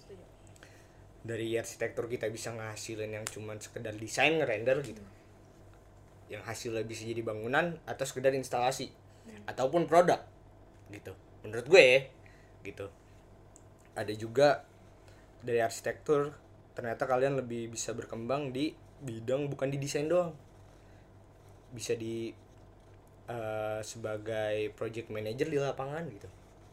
[0.00, 0.24] Setuju.
[1.24, 5.00] dari arsitektur kita bisa ngasilin yang cuman sekedar desain ngerender gitu.
[6.28, 8.92] Yang hasilnya bisa jadi bangunan atau sekedar instalasi.
[9.48, 10.20] Ataupun produk
[10.92, 11.16] gitu.
[11.42, 12.00] Menurut gue ya,
[12.60, 12.86] gitu.
[13.96, 14.68] Ada juga
[15.44, 16.32] dari arsitektur
[16.72, 20.32] ternyata kalian lebih bisa berkembang di bidang bukan di desain doang
[21.70, 22.32] bisa di
[23.26, 26.28] eh, sebagai project manager di lapangan gitu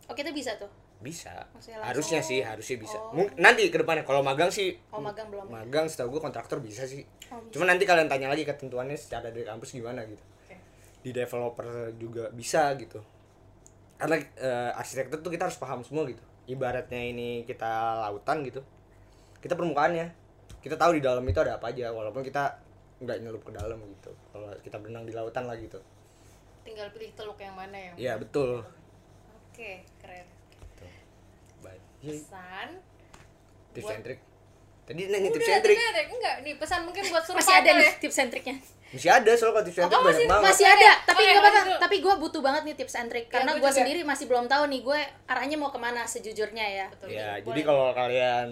[0.07, 0.67] Oh kita bisa tuh.
[0.99, 1.33] bisa
[1.81, 3.25] harusnya sih harusnya bisa Oh.
[3.35, 5.49] Nanti ke depannya kalau magang sih Oh magang belum.
[5.49, 7.57] magang setahu gue kontraktor bisa sih Oh, bisa.
[7.57, 10.55] cuman nanti kalian tanya lagi ketentuannya secara dari kampus gimana gitu Oke.
[11.01, 13.01] di developer juga bisa gitu
[13.95, 17.69] karena eh, arsitektur tuh kita harus paham semua gitu ibaratnya ini kita
[18.01, 18.61] lautan gitu
[19.37, 20.09] kita permukaannya
[20.59, 22.57] kita tahu di dalam itu ada apa aja walaupun kita
[22.99, 25.81] nggak nyelup ke dalam gitu kalau kita berenang di lautan lah gitu
[26.61, 27.95] Tinggal pilih teluk yang mana yang.
[27.95, 28.61] iya betul
[29.49, 30.25] Oke, keren.
[31.59, 32.69] baik Iya, Pesan.
[33.71, 34.19] tips Buat- and trick
[34.83, 36.07] tadi nanya tips Udah, and trick tips and trick.
[36.11, 37.79] Enggak, nih pesan mungkin buat suruh Masih ada ya.
[37.79, 38.55] nih tips and tricknya.
[38.91, 41.15] Masih ada soalnya kalau tips and Oh, trick masih- banyak banget Masih Oke, ada, tapi
[41.15, 41.49] oke, nggak apa-apa.
[41.53, 41.79] lanjut dulu.
[41.79, 44.63] Tapi gue butuh banget nih tips and trick karena gua gue sendiri masih belum tahu
[44.67, 46.85] nih gue arahnya mau ke mana sejujurnya ya.
[46.91, 47.07] Betul.
[47.09, 47.43] Ya, Boleh.
[47.45, 48.47] jadi kalau kalian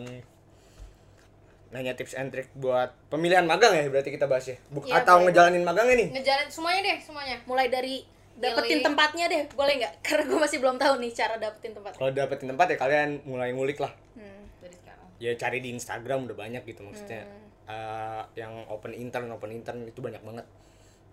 [1.69, 4.57] nanya tips and trick buat pemilihan magang ya berarti kita bahas ya.
[4.69, 5.29] Buk Iya, atau boleh.
[5.29, 6.07] ngejalanin magangnya nih?
[6.11, 7.37] ngejalan semuanya deh, semuanya.
[7.45, 7.95] Mulai dari
[8.35, 8.85] dapetin Milih.
[8.85, 9.93] tempatnya deh, boleh nggak?
[10.07, 11.91] Karena gue masih belum tahu nih cara dapetin tempat.
[11.93, 13.93] Kalau dapetin tempat ya kalian mulai ngulik lah.
[14.15, 14.49] Hmm.
[14.57, 15.07] Dari sekarang.
[15.19, 17.27] Ya cari di Instagram udah banyak gitu maksudnya.
[17.69, 20.45] Eh, yang open intern, open intern itu banyak banget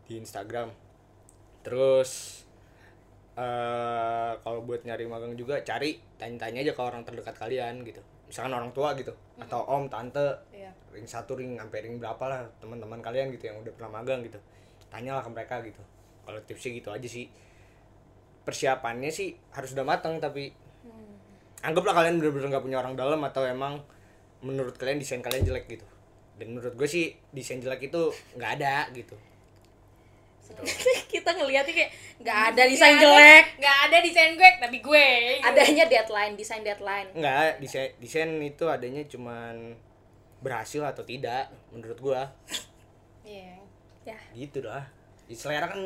[0.08, 0.72] di Instagram.
[1.60, 2.42] Terus
[3.36, 8.00] eh kalau buat nyari magang juga cari tanya-tanya aja ke orang terdekat kalian gitu.
[8.24, 10.72] Misalkan orang tua gitu atau om, tante, Iya.
[10.96, 14.40] ring satu ring sampai ring berapa lah teman-teman kalian gitu yang udah pernah magang gitu
[14.88, 15.82] tanyalah ke mereka gitu
[16.24, 17.28] kalau tipsnya gitu aja sih
[18.42, 20.50] persiapannya sih harus udah matang tapi
[21.60, 23.78] anggaplah kalian bener-bener nggak punya orang dalam atau emang
[24.40, 25.86] menurut kalian desain kalian jelek gitu
[26.36, 28.02] dan menurut gue sih desain jelek itu
[28.34, 29.16] nggak ada gitu
[31.10, 33.44] Kita ngeliatnya kayak nggak ada desain jelek.
[33.58, 35.08] Nggak ada desain gue, tapi gue.
[35.42, 37.08] Adanya deadline, desain deadline.
[37.12, 39.74] nggak desain desain itu adanya cuman
[40.38, 42.22] berhasil atau tidak menurut gua
[43.20, 43.58] Iya.
[44.06, 44.86] Ya, gitu dah
[45.26, 45.80] selera kan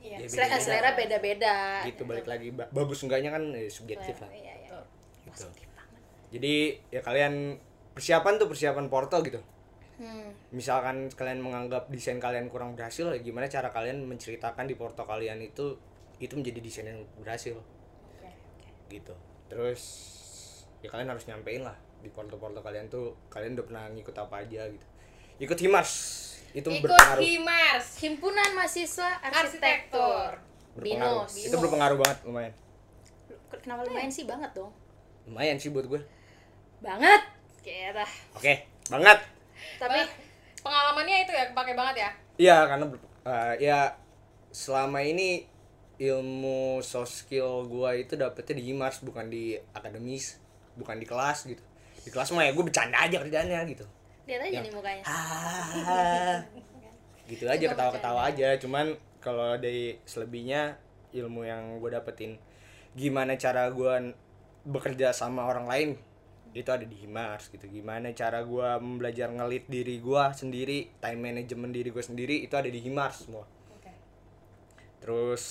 [0.00, 0.16] Iya.
[0.16, 0.64] ya selera, beda-beda.
[0.64, 1.56] selera beda-beda.
[1.84, 4.78] gitu balik lagi ba- bagus enggaknya kan eh, subjektif lah Iya, iya.
[5.28, 5.46] gitu.
[6.30, 6.54] jadi
[6.88, 7.60] ya kalian
[7.92, 9.42] persiapan tuh persiapan porto gitu
[9.98, 10.30] Hmm.
[10.54, 15.42] misalkan kalian menganggap desain kalian kurang berhasil ya gimana cara kalian menceritakan di porto kalian
[15.42, 15.74] itu
[16.22, 18.30] itu menjadi desain yang berhasil Oke.
[18.88, 19.10] gitu
[19.50, 19.82] terus
[20.78, 24.70] ya kalian harus nyampein lah di porto-porto kalian tuh kalian udah pernah ngikut apa aja
[24.70, 24.86] gitu
[25.42, 25.92] ikut himars
[26.48, 27.86] itu Ikut berpengaruh Himars.
[28.00, 29.36] Himpunan Mahasiswa Arsitektur.
[29.36, 30.30] Arsitektur.
[30.80, 31.44] berpengaruh Binus.
[31.44, 32.54] itu berpengaruh banget lumayan
[33.60, 34.72] Kenapa lumayan sih banget dong?
[35.26, 36.00] lumayan sih buat gue
[36.78, 37.20] Banget.
[37.60, 38.10] Kayak dah.
[38.32, 38.54] oke
[38.88, 39.18] banget
[39.78, 40.00] Tapi
[40.60, 42.10] pengalamannya itu ya kepake banget ya.
[42.38, 42.84] Iya karena
[43.26, 43.80] eh, ya
[44.50, 45.46] selama ini
[45.98, 50.38] ilmu soft skill gua itu dapetnya di Himars bukan di akademis
[50.78, 51.62] bukan di kelas gitu.
[52.06, 53.84] Di kelas mah ya gue bercanda aja kerjaannya gitu.
[54.30, 55.02] Lihat aja Yang- nih mukanya.
[55.04, 56.38] ah.
[57.28, 58.56] Gitu aja ketawa-ketawa aja.
[58.56, 60.80] Cuman kalau dari selebihnya
[61.12, 62.40] ilmu yang gue dapetin
[62.96, 64.14] gimana cara gue
[64.64, 65.88] bekerja sama orang lain
[66.58, 67.64] itu ada di Himars gitu.
[67.64, 72.66] Gimana cara gue belajar ngelit diri gue sendiri time management diri gue sendiri itu ada
[72.66, 73.46] di Himars semua.
[73.70, 73.90] Oke.
[74.98, 75.42] terus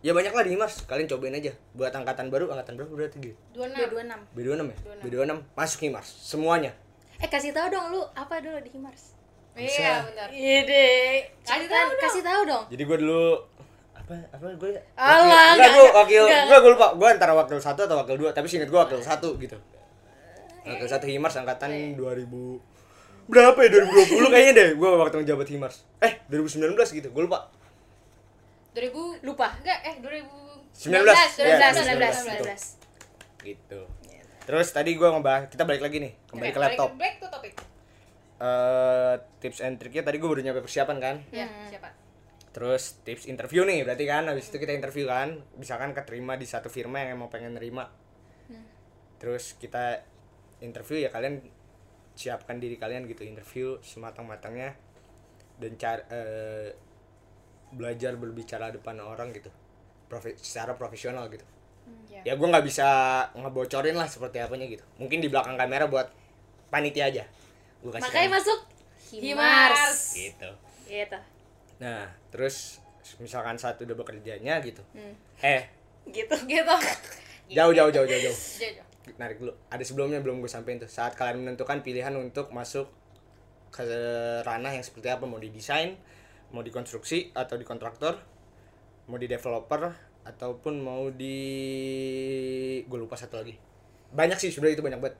[0.00, 0.84] ya banyak lah di Himars.
[0.84, 1.52] Kalian cobain aja.
[1.72, 3.90] Buat angkatan baru angkatan berapa berarti gitu 26
[4.32, 4.76] 226 B26 ya?
[5.00, 6.08] B26 masuk Himars.
[6.20, 6.72] Semuanya.
[7.16, 9.12] Eh kasih tahu dong lu apa dulu di Himars?
[9.52, 10.28] Iya, benar.
[10.30, 10.88] Ide.
[11.42, 12.00] Kasih Kasih tahu dong.
[12.00, 12.64] kasih tahu dong.
[12.68, 13.24] jadi gue dulu
[13.92, 16.24] apa apa gue Alah, enggak enggak, gue enggak, wakil.
[16.24, 16.44] Enggak.
[16.46, 16.86] gue gue lupa.
[16.96, 19.58] Gue antara wakil satu atau wakil dua tapi singkat gue wakil satu gitu
[20.64, 22.26] wakil satu Himars angkatan 2000
[23.30, 27.48] berapa ya 2020 kayaknya deh gue waktu menjabat Himars eh 2019 gitu gue lupa
[28.74, 29.54] 2000 Lupa.
[29.58, 30.26] enggak eh 2000
[30.70, 31.02] 19.
[31.02, 33.46] 19 Iya, 19 19 19.
[33.46, 33.80] gitu
[34.44, 37.54] terus tadi gue ngebahas kita balik lagi nih kembali Oke, ke laptop balik ke topik.
[38.40, 41.92] Eh, tips and triknya tadi gue baru nyampe persiapan kan Ya, siapa?
[42.50, 46.66] Terus tips interview nih, berarti kan habis itu kita interview kan, misalkan keterima di satu
[46.66, 47.86] firma yang emang pengen nerima.
[49.22, 50.02] Terus kita
[50.60, 51.40] interview ya kalian
[52.12, 54.76] siapkan diri kalian gitu, interview sematang-matangnya
[55.56, 56.68] dan cara eh,
[57.70, 59.48] belajar berbicara depan orang gitu,
[60.10, 61.44] Profe- secara profesional gitu.
[62.10, 62.22] Ya.
[62.22, 62.86] Ya gue nggak bisa
[63.34, 64.84] ngebocorin lah seperti apanya gitu.
[64.98, 66.10] Mungkin di belakang kamera buat
[66.68, 67.24] panitia aja.
[67.80, 68.58] Gue kasih Makanya masuk
[69.10, 70.14] Himars.
[70.14, 70.50] gitu.
[70.86, 71.18] Gitu.
[71.80, 72.78] Nah, terus
[73.16, 74.82] misalkan satu udah bekerjanya gitu.
[74.92, 75.14] Hmm.
[75.40, 75.64] Eh,
[76.06, 76.34] Gitu.
[76.44, 76.74] Gitu.
[77.50, 78.38] jauh jauh jauh jauh jauh.
[79.16, 79.52] Narik dulu.
[79.72, 80.90] Ada sebelumnya belum gue sampein tuh.
[80.90, 82.90] Saat kalian menentukan pilihan untuk masuk
[83.70, 83.86] ke
[84.42, 85.94] ranah yang seperti apa, mau di desain,
[86.50, 88.18] mau di konstruksi atau di kontraktor,
[89.06, 89.90] mau di developer
[90.26, 91.38] ataupun mau di
[92.84, 93.54] gue lupa satu lagi.
[94.10, 95.16] Banyak sih sebenarnya itu banyak banget.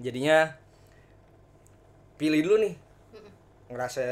[0.00, 0.36] Jadinya
[2.16, 2.74] pilih dulu nih.
[3.68, 4.02] Ngerasa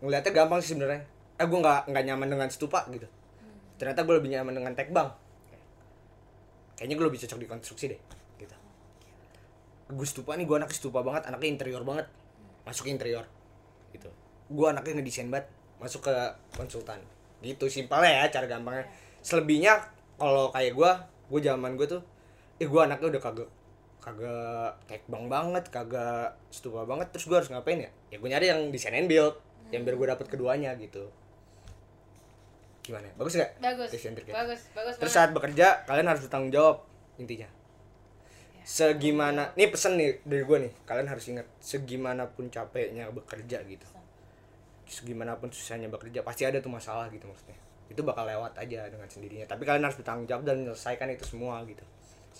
[0.00, 1.02] ngeliatnya gampang sih sebenarnya.
[1.36, 3.10] Eh gue nggak nggak nyaman dengan stupa gitu.
[3.76, 5.23] Ternyata gue lebih nyaman dengan tekbang
[6.74, 8.00] kayaknya gue lebih cocok di konstruksi deh
[8.38, 8.56] gitu.
[9.90, 12.06] Gue stupa nih gue anaknya stupa banget anaknya interior banget.
[12.64, 13.24] Masuk ke interior
[13.92, 14.10] gitu.
[14.50, 15.46] Gue anaknya ngedesain banget
[15.78, 16.14] masuk ke
[16.54, 17.00] konsultan.
[17.42, 18.86] Gitu simpelnya ya cara gampangnya.
[19.24, 19.80] Selebihnya
[20.18, 20.90] kalau kayak gue
[21.34, 22.02] gue zaman gue tuh
[22.60, 23.50] eh gue anaknya udah kagak
[24.04, 27.90] kagak tekbang banget kagak stupa banget terus gue harus ngapain ya?
[28.12, 29.40] Ya gue nyari yang desain and build
[29.72, 31.08] yang biar gue dapet keduanya gitu
[32.84, 33.88] gimana bagus gak Bagus.
[34.28, 36.84] Bagus, bagus Terus saat bekerja kalian harus bertanggung jawab
[37.16, 37.48] intinya.
[38.64, 43.84] Segimana, nih pesen nih dari gue nih, kalian harus ingat segimanapun capeknya bekerja gitu,
[44.88, 47.60] segimanapun susahnya bekerja pasti ada tuh masalah gitu maksudnya.
[47.92, 49.44] Itu bakal lewat aja dengan sendirinya.
[49.44, 51.84] Tapi kalian harus bertanggung jawab dan menyelesaikan itu semua gitu.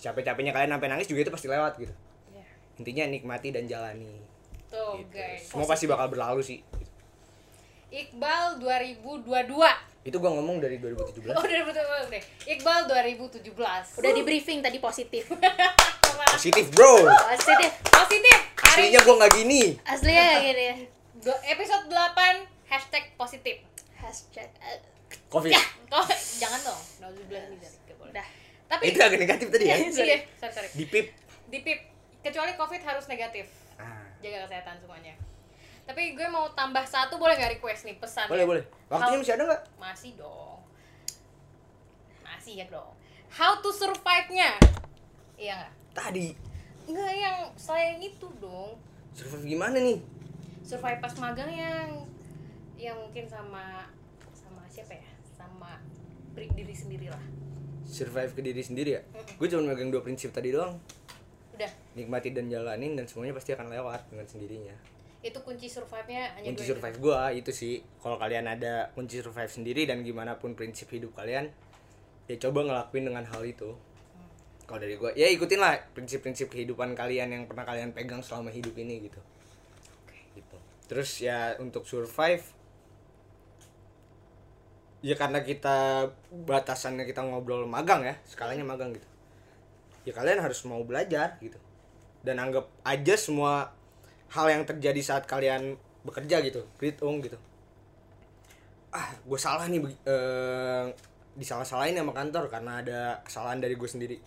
[0.01, 1.93] Capek-capeknya kalian sampai nangis juga itu pasti lewat gitu.
[2.33, 2.45] Iya.
[2.81, 4.17] Intinya nikmati dan jalani.
[4.65, 5.13] Tuh, Gitu.
[5.13, 5.45] guys.
[5.45, 6.59] Semua pasti bakal berlalu sih.
[7.93, 9.94] Iqbal 2022.
[10.05, 11.33] Itu gua ngomong dari 2017.
[11.33, 12.21] Oh, 2017 deh.
[12.47, 13.41] Iqbal 2017.
[13.97, 15.25] Udah di briefing tadi positif.
[16.15, 17.03] Positif, Bro.
[17.27, 17.71] Positif.
[17.83, 18.37] Positif.
[18.55, 19.61] Hari Aslinya gua nggak gini.
[19.83, 20.75] Aslinya kayak gini ya.
[21.17, 23.55] do- episode 8 hashtag positif.
[23.95, 24.47] Hashtag.
[24.61, 24.79] eh,
[25.27, 25.51] Covid.
[25.87, 26.05] Kau
[26.37, 26.81] jangan dong.
[27.01, 27.81] Nauzubillah min dzalik.
[27.81, 28.11] Nggak boleh.
[28.13, 28.25] Udah.
[28.67, 29.75] Tapi Itu agak negatif tadi ya.
[29.75, 30.69] iya, sorry, sorry.
[30.71, 31.05] Di pip.
[31.47, 31.79] Dipip.
[32.21, 33.45] Kecuali Covid harus negatif.
[33.75, 35.13] Ah, Jaga kesehatan semuanya.
[35.85, 38.25] Tapi gue mau tambah satu boleh nggak request nih pesan?
[38.25, 38.63] boleh, boleh.
[38.89, 39.61] Waktunya How- masih ada nggak?
[39.77, 40.59] Masih dong.
[42.25, 42.91] Masih ya dong.
[43.29, 44.57] How to survive-nya?
[45.37, 45.71] Iya nggak?
[45.93, 46.27] Tadi.
[46.89, 48.81] Enggak yang selain itu dong.
[49.13, 50.01] Survive gimana nih?
[50.65, 51.89] Survive pas magang yang
[52.75, 53.85] yang mungkin sama
[54.33, 55.11] sama siapa ya?
[55.37, 55.77] Sama
[56.33, 57.25] diri sendiri lah.
[57.85, 59.01] Survive ke diri sendiri ya?
[59.37, 60.81] Gue cuma megang dua prinsip tadi doang.
[61.53, 61.71] Udah.
[61.93, 64.94] Nikmati dan jalanin dan semuanya pasti akan lewat dengan sendirinya.
[65.25, 67.81] Itu kunci survive-nya hanya Kunci dua survive gua itu sih.
[67.97, 71.49] Kalau kalian ada kunci survive sendiri dan gimana pun prinsip hidup kalian,
[72.29, 73.73] ya coba ngelakuin dengan hal itu.
[74.69, 78.77] Kalau dari gua, ya ikutin lah prinsip-prinsip kehidupan kalian yang pernah kalian pegang selama hidup
[78.77, 79.21] ini gitu.
[80.37, 80.57] Gitu.
[80.85, 82.45] Terus ya untuk survive
[85.05, 89.05] ya karena kita batasannya kita ngobrol magang ya skalanya magang gitu
[90.01, 91.61] ya kalian harus mau belajar gitu
[92.25, 93.69] dan anggap aja semua
[94.35, 97.39] hal yang terjadi saat kalian bekerja gitu berhitung gitu.
[98.91, 100.85] Ah gue salah nih eh,
[101.35, 104.17] disalah-salahin sama kantor karena ada kesalahan dari gue sendiri.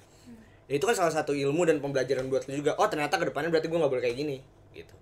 [0.69, 2.77] Ya, itu kan salah satu ilmu dan pembelajaran buat lu juga.
[2.77, 4.37] Oh ternyata ke depannya berarti gue nggak boleh kayak gini
[4.77, 4.93] gitu.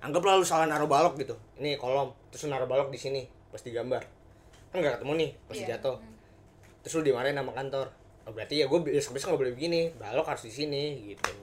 [0.00, 1.36] Anggaplah lu salah naruh balok gitu.
[1.60, 4.00] Ini kolom terus naruh balok di sini pas digambar.
[4.72, 5.66] Kan nggak ketemu nih pas Iya.
[5.76, 5.96] jatuh
[6.82, 7.86] terus lu dimarahin sama kantor.
[8.22, 11.34] Oh, berarti ya gue besok besok nggak boleh begini balok harus di sini gitu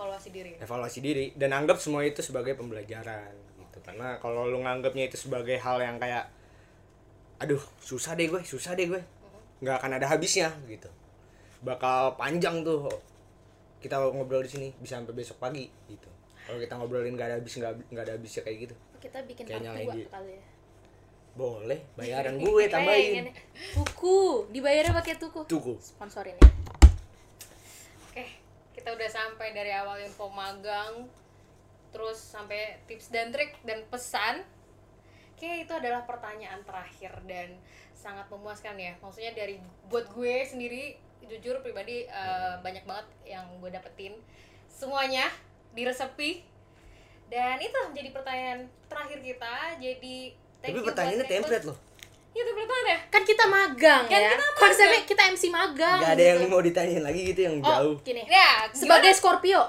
[0.00, 0.50] Evaluasi diri.
[0.56, 1.26] evaluasi diri.
[1.34, 3.28] Dan anggap semua itu sebagai pembelajaran
[3.60, 3.78] gitu.
[3.80, 6.24] Karena kalau lu nganggapnya itu sebagai hal yang kayak
[7.36, 9.02] aduh susah deh gue susah deh gue.
[9.60, 10.88] Nggak akan ada habisnya gitu.
[11.60, 12.88] Bakal panjang tuh
[13.78, 16.08] kita ngobrol di sini bisa sampai besok pagi gitu.
[16.40, 18.74] Kalau kita ngobrolin nggak ada habis nggak ada habisnya kayak gitu.
[18.98, 20.44] Kita bikin Kayak nyalain di- kali ya.
[21.30, 23.28] Boleh bayaran gue tambahin.
[23.72, 24.16] tuku
[24.50, 25.44] dibayarnya pakai tuku.
[25.44, 25.76] Tuku.
[25.76, 26.48] Sponsorin ya
[28.80, 31.04] kita udah sampai dari awal info magang,
[31.92, 34.40] terus sampai tips dan trik dan pesan.
[35.36, 37.60] Oke, itu adalah pertanyaan terakhir dan
[37.92, 38.96] sangat memuaskan ya.
[39.04, 39.60] Maksudnya dari
[39.92, 40.96] buat gue sendiri,
[41.28, 44.16] jujur pribadi eh, banyak banget yang gue dapetin.
[44.72, 45.28] Semuanya
[45.76, 46.44] diresepi.
[47.28, 49.54] Dan itu menjadi pertanyaan terakhir kita.
[49.76, 51.78] Jadi thank tapi pertanyaannya template loh
[52.30, 52.98] Iya, template banget ya?
[53.10, 54.54] kan kita magang Kan ya kita magang.
[54.56, 56.30] konsepnya kita MC magang nggak ada gitu.
[56.32, 59.62] yang mau ditanyain lagi gitu yang jauh oh gini Ya, sebagai Scorpio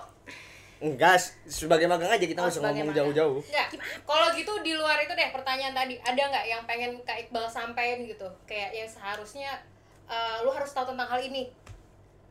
[0.79, 3.67] enggak sebagai magang aja kita Oh, usah sebagai ngomong jauh-jauh Enggak.
[4.01, 8.01] Kalau gitu di luar itu deh pertanyaan tadi, ada nggak yang pengen Kak Iqbal sampein
[8.03, 8.25] gitu?
[8.43, 9.61] Kayak yang seharusnya
[10.07, 11.53] eh, lu harus tahu tentang hal ini.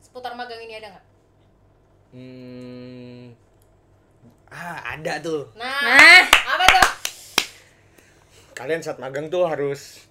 [0.00, 1.04] Seputar magang ini ada nggak?
[2.10, 3.22] hmm
[4.48, 6.88] ah ada tuh Nah, nah apa tuh?
[8.52, 10.09] kalian saat magang tuh harus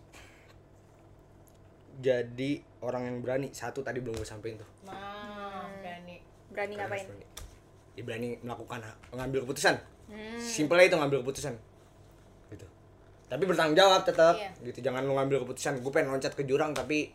[1.99, 3.51] jadi orang yang berani.
[3.51, 4.67] Satu tadi belum gue sampein tuh.
[4.88, 6.23] Nah, berani.
[6.49, 7.05] berani ngapain?
[7.05, 7.25] berani.
[7.95, 8.79] Ya, berani melakukan
[9.12, 9.75] mengambil keputusan.
[10.09, 10.41] Hmm.
[10.41, 11.53] simpelnya itu ngambil keputusan.
[12.49, 12.65] Gitu.
[13.29, 14.49] Tapi bertanggung jawab tetap Iya.
[14.73, 15.77] gitu jangan lu ngambil keputusan.
[15.85, 17.13] Gue pengen loncat ke jurang tapi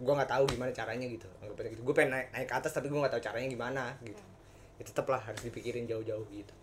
[0.00, 1.28] gue nggak tahu gimana caranya gitu.
[1.44, 1.84] Anggapnya gitu.
[1.84, 4.22] Gue pengen naik, naik ke atas tapi gue nggak tahu caranya gimana gitu.
[4.80, 6.54] Ya tetap lah harus dipikirin jauh-jauh gitu.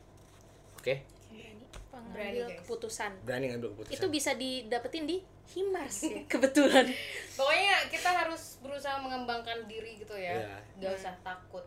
[0.82, 1.06] Oke?
[1.30, 1.59] Berani,
[1.89, 2.58] pengambil guys.
[2.62, 5.17] keputusan berani ngambil keputusan itu bisa didapetin di
[5.49, 6.86] Himars ya kebetulan
[7.34, 10.36] Pokoknya kita harus berusaha mengembangkan diri gitu ya.
[10.36, 10.58] Iya.
[10.84, 11.63] Gak usah takut.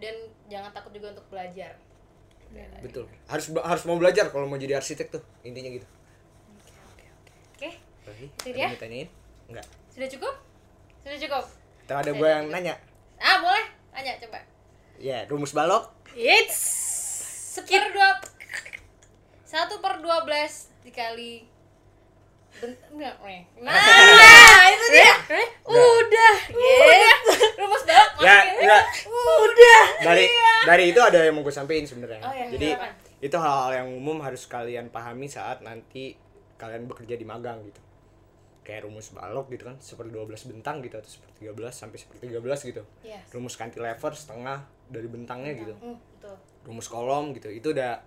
[0.00, 0.16] Dan
[0.48, 1.76] jangan takut juga untuk belajar.
[2.82, 5.88] betul harus harus mau belajar kalau mau jadi arsitek tuh intinya gitu
[7.56, 7.70] Oke?
[7.72, 8.64] Itu Ada dia?
[8.66, 9.08] yang ditanyain?
[9.48, 9.66] Enggak.
[9.88, 10.34] sudah cukup?
[11.00, 11.44] Sudah cukup?
[11.86, 12.74] Atau ada gue yang nanya.
[13.16, 13.66] Ah, boleh?
[13.94, 14.40] Tanya coba.
[14.98, 15.94] Ya, rumus balok.
[16.12, 16.58] it's
[17.52, 18.20] seper dua
[19.52, 21.44] satu per dua belas dikali
[22.52, 23.76] bent enggak nih nah
[24.66, 27.16] itu dia eh, udah udah
[27.56, 28.54] rumus balok Ya, makin.
[28.62, 28.84] enggak.
[29.12, 30.24] udah Dari
[30.62, 32.22] dari itu ada yang mau gue sampein sebenarnya.
[32.22, 32.92] Oh, iya, Jadi silakan.
[33.20, 36.14] itu hal-hal yang umum harus kalian pahami saat nanti
[36.54, 37.82] kalian bekerja di magang gitu.
[38.62, 42.70] Kayak rumus balok gitu kan, seperti 12 bentang gitu atau seperti 13 sampai seperti 13
[42.70, 42.82] gitu.
[43.02, 43.26] Yes.
[43.34, 45.74] Rumus cantilever setengah dari bentangnya gitu.
[45.76, 47.98] Hmm, betul rumus kolom gitu itu udah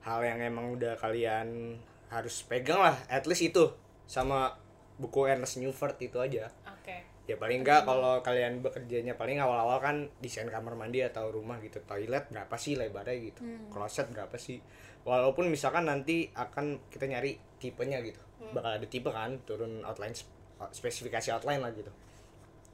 [0.00, 1.76] hal yang emang udah kalian
[2.08, 3.70] harus pegang lah at least itu
[4.08, 4.56] sama
[4.98, 6.50] buku Ernest Newford itu aja.
[6.66, 7.04] Oke.
[7.28, 11.78] Ya paling enggak kalau kalian bekerjanya paling awal-awal kan desain kamar mandi atau rumah gitu
[11.86, 14.58] toilet berapa sih lebarnya gitu kloset berapa sih.
[15.06, 18.20] Walaupun misalkan nanti akan kita nyari tipenya gitu
[18.56, 20.32] bakal ada tipe kan turun outline sp-
[20.74, 21.92] spesifikasi outline lah gitu.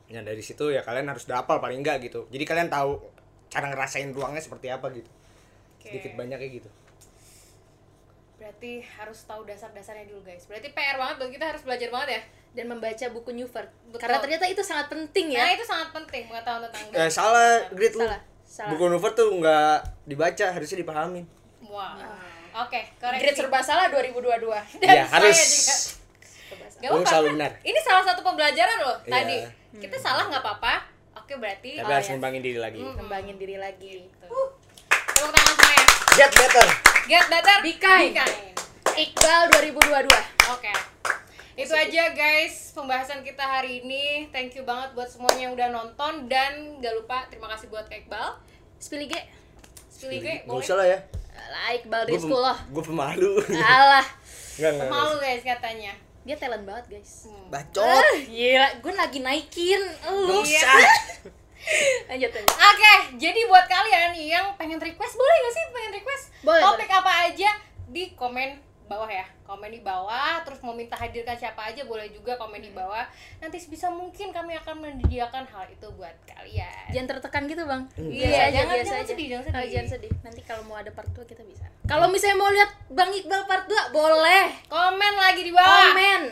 [0.09, 2.25] Ya dari situ ya kalian harus udah hafal paling enggak gitu.
[2.33, 2.97] Jadi kalian tahu
[3.53, 5.11] cara ngerasain ruangnya seperti apa gitu.
[5.77, 6.03] Oke.
[6.03, 6.71] sedikit banyak kayak gitu
[8.47, 12.21] berarti harus tahu dasar-dasarnya dulu guys berarti PR banget buat kita harus belajar banget ya
[12.55, 13.99] dan membaca buku Newford Betul.
[14.07, 17.99] karena ternyata itu sangat penting nah ya itu sangat penting pengetahuan tentang eh salah grid
[17.99, 21.27] lu salah salah buku Newford tuh nggak dibaca harusnya dipahamin
[21.67, 21.99] wow
[22.63, 24.47] oke koreksi Grade serba salah 2022
[24.81, 25.75] Dan ya saya harus juga.
[26.77, 27.09] Gak apa-apa.
[27.09, 27.53] selalu benar.
[27.65, 29.13] Ini salah satu pembelajaran loh Iya.
[29.17, 29.39] tadi.
[29.81, 30.85] Kita salah nggak apa-apa.
[31.17, 31.81] Oke berarti.
[31.81, 32.13] tapi oh, harus ya.
[32.15, 34.49] ngembangin diri lagi ngembangin diri lagi Tuh.
[35.16, 35.85] Tepuk tangan semuanya.
[36.14, 36.66] get better
[37.07, 37.57] Get better.
[37.62, 38.18] Be kind.
[38.92, 40.11] Iqbal 2022
[40.48, 40.72] Oke.
[41.55, 44.26] Itu aja guys pembahasan kita hari ini.
[44.29, 48.05] Thank you banget buat semuanya yang udah nonton dan gak lupa terima kasih buat Kak
[48.05, 48.37] Iqbal.
[48.76, 49.14] Spill IG
[49.88, 50.61] Spill IG Gak boleh.
[50.61, 50.98] usah lah ya
[51.33, 54.05] Lah Iqbal gue Rizkullah gue pemalu Alah
[54.57, 55.92] nggak nggak Malu guys katanya.
[56.22, 57.48] Dia talent banget guys Hmm.
[57.48, 60.74] bacot Ah, Gila, gue lagi naikin uh, Gak usah
[62.07, 62.57] Lanjut lanjut.
[62.57, 66.25] Oke, jadi buat kalian yang pengen request, boleh gak sih pengen request?
[66.40, 67.50] Boleh, Topik apa aja
[67.87, 68.50] di komen
[68.87, 69.27] bawah ya.
[69.42, 73.02] Komen di bawah, terus mau minta hadirkan siapa aja boleh juga komen di bawah.
[73.38, 76.90] Nanti sebisa mungkin kami akan menyediakan hal itu buat kalian.
[76.90, 77.83] Jangan tertekan gitu bang.
[77.96, 79.10] Iya, aja, jangan- biasa jangan aja.
[79.10, 79.58] sedih, jangan sedih.
[79.58, 80.12] Oh, jangan sedih.
[80.23, 81.67] Nanti kalau mau ada part 2 kita bisa.
[81.85, 84.44] Kalau misalnya mau lihat Bang Iqbal part 2 boleh.
[84.67, 85.83] Komen lagi di bawah.
[85.90, 86.23] Komen.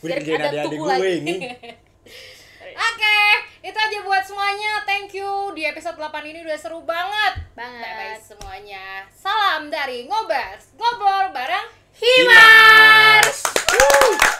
[0.00, 1.34] Gue Biar ada gue lagi ini
[2.76, 3.30] okay,
[3.66, 4.82] itu aja buat semuanya.
[4.86, 5.52] Thank you.
[5.56, 7.42] Di episode 8 ini udah seru banget.
[7.54, 7.82] Banget.
[7.82, 8.84] Bye bye semuanya.
[9.10, 11.66] Salam dari ngobers, ngobrol bareng
[11.98, 13.38] Himars.
[13.70, 14.39] Himars.